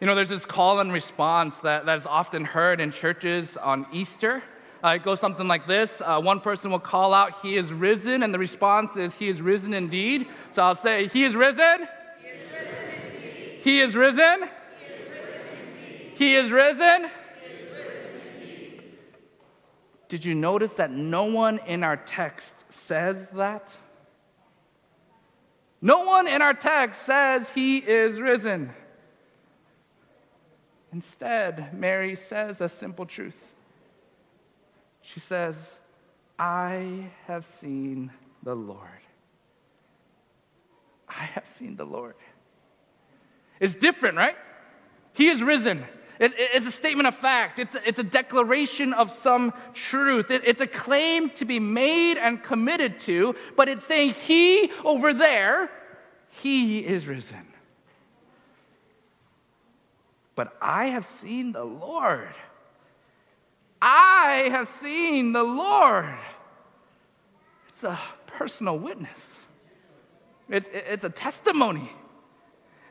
You 0.00 0.06
know, 0.06 0.14
there's 0.14 0.28
this 0.28 0.44
call 0.44 0.80
and 0.80 0.92
response 0.92 1.60
that, 1.60 1.86
that 1.86 1.98
is 1.98 2.06
often 2.06 2.44
heard 2.44 2.80
in 2.80 2.92
churches 2.92 3.56
on 3.56 3.86
Easter. 3.92 4.42
Uh, 4.84 4.90
it 4.90 5.02
goes 5.02 5.18
something 5.18 5.48
like 5.48 5.66
this 5.66 6.02
uh, 6.04 6.20
One 6.20 6.40
person 6.40 6.70
will 6.70 6.78
call 6.78 7.14
out, 7.14 7.40
He 7.40 7.56
is 7.56 7.72
risen, 7.72 8.22
and 8.22 8.32
the 8.32 8.38
response 8.38 8.96
is, 8.96 9.14
He 9.14 9.28
is 9.28 9.40
risen 9.40 9.72
indeed. 9.72 10.28
So 10.52 10.62
I'll 10.62 10.74
say, 10.74 11.08
He 11.08 11.24
is 11.24 11.34
risen. 11.34 11.88
He 12.22 12.28
is 12.28 12.50
risen. 12.52 13.60
He 13.62 13.80
is 13.80 13.94
risen. 13.94 14.50
He 16.14 16.34
is 16.34 16.50
risen. 16.50 17.10
Did 20.08 20.24
you 20.24 20.34
notice 20.34 20.72
that 20.72 20.90
no 20.90 21.24
one 21.24 21.58
in 21.66 21.82
our 21.82 21.96
text 21.96 22.54
says 22.68 23.26
that? 23.34 23.72
No 25.82 26.04
one 26.04 26.28
in 26.28 26.42
our 26.42 26.54
text 26.54 27.02
says 27.02 27.50
he 27.50 27.78
is 27.78 28.20
risen. 28.20 28.70
Instead, 30.92 31.74
Mary 31.74 32.14
says 32.14 32.60
a 32.60 32.68
simple 32.68 33.06
truth. 33.06 33.36
She 35.02 35.20
says, 35.20 35.78
I 36.38 37.10
have 37.26 37.46
seen 37.46 38.10
the 38.42 38.54
Lord. 38.54 38.80
I 41.08 41.24
have 41.34 41.46
seen 41.56 41.76
the 41.76 41.84
Lord. 41.84 42.14
It's 43.60 43.74
different, 43.74 44.16
right? 44.16 44.36
He 45.12 45.28
is 45.28 45.42
risen. 45.42 45.84
It, 46.18 46.32
it's 46.36 46.66
a 46.66 46.72
statement 46.72 47.06
of 47.08 47.14
fact, 47.14 47.58
it's, 47.58 47.76
it's 47.84 47.98
a 47.98 48.04
declaration 48.04 48.94
of 48.94 49.10
some 49.10 49.52
truth. 49.74 50.30
It, 50.30 50.42
it's 50.44 50.60
a 50.60 50.66
claim 50.66 51.30
to 51.30 51.44
be 51.44 51.60
made 51.60 52.16
and 52.16 52.42
committed 52.42 52.98
to, 53.00 53.34
but 53.54 53.68
it's 53.68 53.84
saying, 53.84 54.12
He 54.12 54.70
over 54.84 55.12
there, 55.12 55.70
He 56.30 56.78
is 56.78 57.06
risen. 57.06 57.46
But 60.36 60.54
I 60.60 60.90
have 60.90 61.06
seen 61.06 61.50
the 61.52 61.64
Lord. 61.64 62.28
I 63.82 64.48
have 64.50 64.68
seen 64.68 65.32
the 65.32 65.42
Lord. 65.42 66.14
It's 67.70 67.82
a 67.82 67.98
personal 68.26 68.78
witness, 68.78 69.46
it's, 70.48 70.68
it's 70.72 71.04
a 71.04 71.10
testimony. 71.10 71.90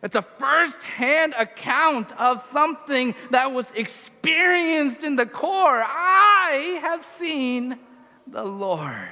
It's 0.03 0.15
a 0.15 0.21
first 0.21 0.83
hand 0.83 1.33
account 1.35 2.11
of 2.19 2.39
something 2.51 3.15
that 3.31 3.53
was 3.53 3.71
experienced 3.71 5.03
in 5.03 5.15
the 5.15 5.25
core. 5.25 5.81
I 5.83 6.79
have 6.81 7.03
seen 7.03 7.79
the 8.27 8.43
Lord. 8.43 9.09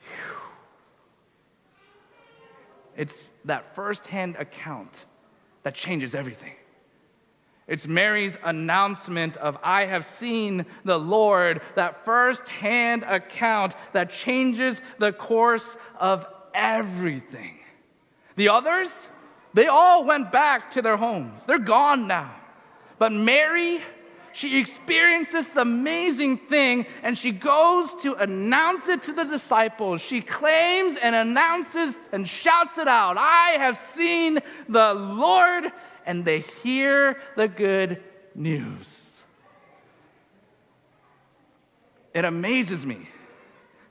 Whew. 0.00 0.36
It's 2.96 3.30
that 3.44 3.74
first 3.74 4.06
hand 4.06 4.36
account 4.38 5.04
that 5.62 5.74
changes 5.74 6.14
everything. 6.14 6.52
It's 7.66 7.86
Mary's 7.86 8.36
announcement 8.42 9.36
of, 9.36 9.56
I 9.62 9.84
have 9.84 10.04
seen 10.04 10.66
the 10.84 10.98
Lord, 10.98 11.62
that 11.76 12.04
first 12.04 12.48
hand 12.48 13.04
account 13.04 13.74
that 13.92 14.10
changes 14.10 14.82
the 14.98 15.12
course 15.12 15.76
of 15.98 16.26
everything. 16.52 17.58
The 18.34 18.48
others, 18.48 19.06
they 19.54 19.68
all 19.68 20.04
went 20.04 20.32
back 20.32 20.72
to 20.72 20.82
their 20.82 20.96
homes. 20.96 21.44
They're 21.44 21.58
gone 21.58 22.08
now. 22.08 22.34
But 22.98 23.12
Mary, 23.12 23.80
she 24.32 24.58
experiences 24.58 25.46
this 25.46 25.56
amazing 25.56 26.38
thing 26.38 26.86
and 27.02 27.16
she 27.16 27.32
goes 27.32 27.94
to 28.02 28.14
announce 28.14 28.88
it 28.88 29.02
to 29.04 29.12
the 29.12 29.24
disciples. 29.24 30.00
She 30.00 30.20
claims 30.20 30.98
and 31.00 31.14
announces 31.14 31.96
and 32.12 32.28
shouts 32.28 32.78
it 32.78 32.88
out 32.88 33.16
I 33.18 33.50
have 33.58 33.78
seen 33.78 34.40
the 34.68 34.94
Lord, 34.94 35.72
and 36.06 36.24
they 36.24 36.40
hear 36.62 37.20
the 37.36 37.48
good 37.48 38.02
news. 38.34 38.86
It 42.12 42.24
amazes 42.24 42.84
me 42.84 43.08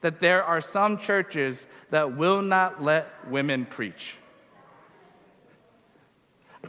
that 0.02 0.19
there 0.19 0.43
are 0.43 0.62
some 0.62 0.97
churches 0.97 1.67
that 1.89 2.17
will 2.17 2.41
not 2.41 2.84
let 2.84 3.30
women 3.30 3.65
preach. 3.65 4.15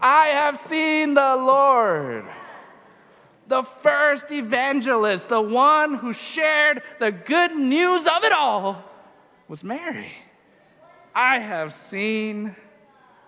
I 0.00 0.26
have 0.28 0.58
seen 0.58 1.14
the 1.14 1.36
Lord. 1.36 2.24
The 3.50 3.64
first 3.64 4.30
evangelist, 4.30 5.28
the 5.28 5.40
one 5.40 5.94
who 5.94 6.12
shared 6.12 6.82
the 7.00 7.10
good 7.10 7.50
news 7.56 8.06
of 8.06 8.22
it 8.22 8.30
all, 8.30 8.80
was 9.48 9.64
Mary. 9.64 10.12
I 11.16 11.40
have 11.40 11.74
seen 11.74 12.54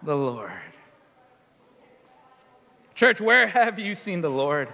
the 0.01 0.15
Lord. 0.15 0.53
Church, 2.95 3.21
where 3.21 3.49
have 3.49 3.81
you 3.81 3.97
seen 3.97 4.21
the 4.21 4.31
Lord? 4.31 4.69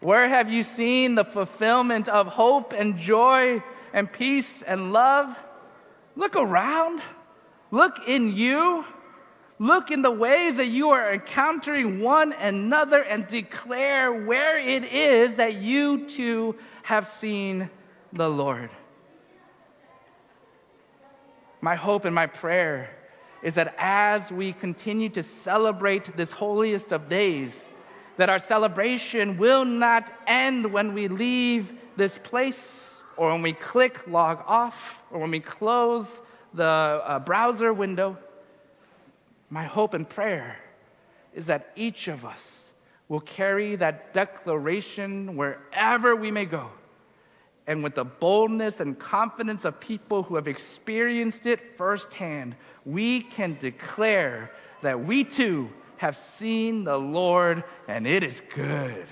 Where 0.00 0.28
have 0.28 0.50
you 0.50 0.64
seen 0.64 1.14
the 1.14 1.24
fulfillment 1.24 2.08
of 2.08 2.26
hope 2.26 2.72
and 2.72 2.98
joy 2.98 3.62
and 3.92 4.12
peace 4.12 4.62
and 4.62 4.92
love? 4.92 5.32
Look 6.16 6.34
around. 6.34 7.02
Look 7.70 8.08
in 8.08 8.34
you. 8.34 8.84
Look 9.60 9.90
in 9.90 10.00
the 10.00 10.10
ways 10.10 10.56
that 10.56 10.68
you 10.68 10.88
are 10.88 11.12
encountering 11.12 12.00
one 12.00 12.32
another 12.32 13.02
and 13.02 13.26
declare 13.26 14.10
where 14.10 14.56
it 14.56 14.84
is 14.84 15.34
that 15.34 15.56
you 15.56 16.08
too 16.08 16.56
have 16.82 17.06
seen 17.06 17.68
the 18.14 18.26
Lord. 18.26 18.70
My 21.60 21.74
hope 21.74 22.06
and 22.06 22.14
my 22.14 22.26
prayer 22.26 22.88
is 23.42 23.52
that 23.56 23.74
as 23.76 24.32
we 24.32 24.54
continue 24.54 25.10
to 25.10 25.22
celebrate 25.22 26.16
this 26.16 26.32
holiest 26.32 26.90
of 26.90 27.10
days, 27.10 27.68
that 28.16 28.30
our 28.30 28.38
celebration 28.38 29.36
will 29.36 29.66
not 29.66 30.10
end 30.26 30.72
when 30.72 30.94
we 30.94 31.06
leave 31.06 31.74
this 31.98 32.16
place 32.16 33.02
or 33.18 33.30
when 33.30 33.42
we 33.42 33.52
click 33.52 34.06
log 34.06 34.42
off 34.46 35.02
or 35.10 35.20
when 35.20 35.30
we 35.30 35.40
close 35.40 36.22
the 36.54 36.64
uh, 36.64 37.18
browser 37.18 37.74
window 37.74 38.16
my 39.50 39.64
hope 39.64 39.94
and 39.94 40.08
prayer 40.08 40.56
is 41.34 41.46
that 41.46 41.72
each 41.76 42.08
of 42.08 42.24
us 42.24 42.72
will 43.08 43.20
carry 43.20 43.74
that 43.76 44.14
declaration 44.14 45.36
wherever 45.36 46.14
we 46.14 46.30
may 46.30 46.44
go. 46.44 46.70
And 47.66 47.82
with 47.82 47.96
the 47.96 48.04
boldness 48.04 48.80
and 48.80 48.98
confidence 48.98 49.64
of 49.64 49.78
people 49.80 50.22
who 50.22 50.36
have 50.36 50.48
experienced 50.48 51.46
it 51.46 51.76
firsthand, 51.76 52.54
we 52.84 53.20
can 53.22 53.56
declare 53.58 54.52
that 54.82 54.98
we 55.04 55.24
too 55.24 55.68
have 55.96 56.16
seen 56.16 56.84
the 56.84 56.96
Lord 56.96 57.64
and 57.86 58.06
it 58.06 58.22
is 58.22 58.40
good. 58.54 59.06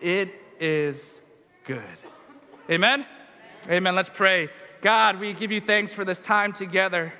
It 0.00 0.34
is 0.60 1.20
good. 1.64 1.82
Amen? 2.70 3.04
Amen. 3.68 3.94
Let's 3.94 4.10
pray. 4.12 4.48
God, 4.82 5.18
we 5.18 5.32
give 5.32 5.50
you 5.50 5.60
thanks 5.60 5.92
for 5.92 6.04
this 6.04 6.18
time 6.18 6.52
together 6.52 7.12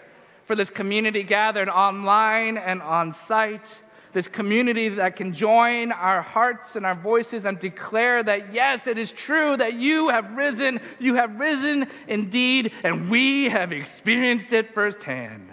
for 0.47 0.55
this 0.55 0.71
community 0.71 1.25
gathered 1.25 1.69
online 1.69 2.57
and 2.57 2.81
on 2.81 3.13
site, 3.13 3.83
this 4.13 4.29
community 4.29 4.89
that 4.89 5.17
can 5.17 5.35
join 5.35 5.91
our 5.93 6.23
hearts 6.23 6.77
and 6.77 6.87
our 6.87 6.95
voices 6.95 7.45
and 7.45 7.59
declare 7.59 8.23
that, 8.23 8.55
yes, 8.55 8.87
it 8.87 8.97
is 8.97 9.11
true 9.11 9.57
that 9.57 9.75
you 9.75 10.09
have 10.09 10.37
risen, 10.37 10.81
you 11.01 11.17
have 11.17 11.39
risen 11.39 11.91
indeed, 12.07 12.73
and 12.85 13.11
we 13.11 13.49
have 13.49 13.73
experienced 13.73 14.53
it 14.53 14.73
firsthand. 14.73 15.51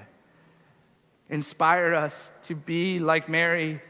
Inspire 1.29 1.95
us 1.95 2.31
to 2.43 2.55
be 2.55 2.99
like 2.99 3.27
Mary, 3.27 3.81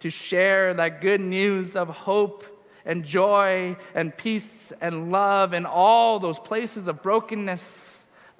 to 0.00 0.10
share 0.10 0.74
that 0.74 1.00
good 1.00 1.20
news 1.20 1.76
of 1.76 1.88
hope 1.88 2.44
and 2.84 3.04
joy 3.04 3.74
and 3.94 4.14
peace 4.14 4.70
and 4.82 5.10
love 5.10 5.54
in 5.54 5.64
all 5.64 6.20
those 6.20 6.38
places 6.38 6.88
of 6.88 7.02
brokenness 7.02 7.91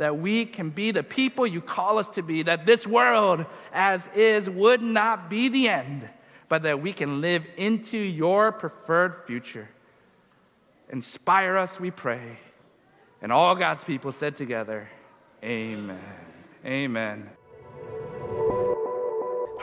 that 0.02 0.18
we 0.18 0.44
can 0.44 0.70
be 0.70 0.90
the 0.90 1.04
people 1.04 1.46
you 1.46 1.60
call 1.60 1.96
us 1.96 2.08
to 2.08 2.22
be, 2.22 2.42
that 2.42 2.66
this 2.66 2.88
world 2.88 3.46
as 3.72 4.10
is 4.16 4.50
would 4.50 4.82
not 4.82 5.30
be 5.30 5.48
the 5.48 5.68
end, 5.68 6.08
but 6.48 6.64
that 6.64 6.82
we 6.82 6.92
can 6.92 7.20
live 7.20 7.44
into 7.56 7.96
your 7.96 8.50
preferred 8.50 9.22
future. 9.28 9.68
Inspire 10.90 11.56
us, 11.56 11.78
we 11.78 11.92
pray. 11.92 12.36
And 13.22 13.30
all 13.30 13.54
God's 13.54 13.84
people 13.84 14.10
said 14.10 14.36
together, 14.36 14.90
Amen. 15.44 16.00
Amen. 16.66 17.30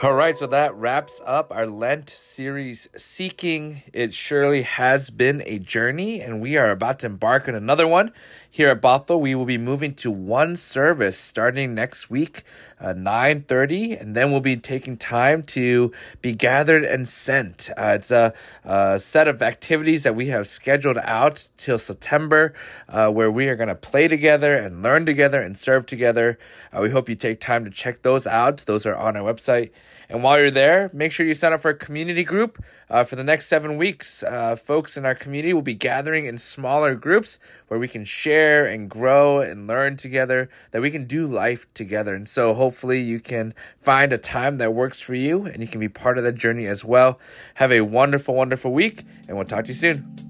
All 0.02 0.14
right, 0.14 0.34
so 0.34 0.46
that 0.46 0.74
wraps 0.76 1.20
up 1.26 1.52
our 1.52 1.66
Lent 1.66 2.08
series, 2.08 2.88
Seeking. 2.96 3.82
It 3.92 4.14
surely 4.14 4.62
has 4.62 5.10
been 5.10 5.42
a 5.44 5.58
journey, 5.58 6.22
and 6.22 6.40
we 6.40 6.56
are 6.56 6.70
about 6.70 7.00
to 7.00 7.06
embark 7.06 7.46
on 7.48 7.54
another 7.54 7.86
one. 7.86 8.14
Here 8.52 8.68
at 8.68 8.82
Bothell, 8.82 9.20
we 9.20 9.36
will 9.36 9.44
be 9.44 9.58
moving 9.58 9.94
to 9.94 10.10
one 10.10 10.56
service 10.56 11.16
starting 11.16 11.72
next 11.72 12.10
week, 12.10 12.42
uh, 12.80 12.94
9.30, 12.94 14.00
and 14.00 14.16
then 14.16 14.32
we'll 14.32 14.40
be 14.40 14.56
taking 14.56 14.96
time 14.96 15.44
to 15.44 15.92
be 16.20 16.32
gathered 16.32 16.82
and 16.82 17.06
sent. 17.06 17.70
Uh, 17.78 17.92
it's 17.94 18.10
a, 18.10 18.34
a, 18.64 18.98
set 18.98 19.28
of 19.28 19.40
activities 19.40 20.02
that 20.02 20.16
we 20.16 20.26
have 20.26 20.48
scheduled 20.48 20.98
out 20.98 21.48
till 21.58 21.78
September, 21.78 22.52
uh, 22.88 23.08
where 23.08 23.30
we 23.30 23.46
are 23.46 23.54
going 23.54 23.68
to 23.68 23.76
play 23.76 24.08
together 24.08 24.56
and 24.56 24.82
learn 24.82 25.06
together 25.06 25.40
and 25.40 25.56
serve 25.56 25.86
together. 25.86 26.36
Uh, 26.72 26.80
we 26.80 26.90
hope 26.90 27.08
you 27.08 27.14
take 27.14 27.38
time 27.38 27.64
to 27.64 27.70
check 27.70 28.02
those 28.02 28.26
out. 28.26 28.58
Those 28.66 28.84
are 28.84 28.96
on 28.96 29.16
our 29.16 29.32
website. 29.32 29.70
And 30.10 30.24
while 30.24 30.40
you're 30.40 30.50
there, 30.50 30.90
make 30.92 31.12
sure 31.12 31.24
you 31.24 31.34
sign 31.34 31.52
up 31.52 31.60
for 31.60 31.70
a 31.70 31.74
community 31.74 32.24
group 32.24 32.62
uh, 32.90 33.04
for 33.04 33.14
the 33.14 33.22
next 33.22 33.46
seven 33.46 33.76
weeks. 33.76 34.24
Uh, 34.24 34.56
folks 34.56 34.96
in 34.96 35.06
our 35.06 35.14
community 35.14 35.54
will 35.54 35.62
be 35.62 35.74
gathering 35.74 36.26
in 36.26 36.36
smaller 36.36 36.96
groups 36.96 37.38
where 37.68 37.78
we 37.78 37.86
can 37.86 38.04
share 38.04 38.66
and 38.66 38.90
grow 38.90 39.38
and 39.38 39.68
learn 39.68 39.96
together, 39.96 40.50
that 40.72 40.82
we 40.82 40.90
can 40.90 41.06
do 41.06 41.28
life 41.28 41.72
together. 41.74 42.16
And 42.16 42.28
so 42.28 42.54
hopefully 42.54 43.00
you 43.00 43.20
can 43.20 43.54
find 43.80 44.12
a 44.12 44.18
time 44.18 44.58
that 44.58 44.74
works 44.74 45.00
for 45.00 45.14
you 45.14 45.46
and 45.46 45.62
you 45.62 45.68
can 45.68 45.78
be 45.78 45.88
part 45.88 46.18
of 46.18 46.24
that 46.24 46.34
journey 46.34 46.66
as 46.66 46.84
well. 46.84 47.20
Have 47.54 47.70
a 47.70 47.82
wonderful, 47.82 48.34
wonderful 48.34 48.72
week, 48.72 49.04
and 49.28 49.36
we'll 49.36 49.46
talk 49.46 49.64
to 49.66 49.68
you 49.68 49.74
soon. 49.74 50.29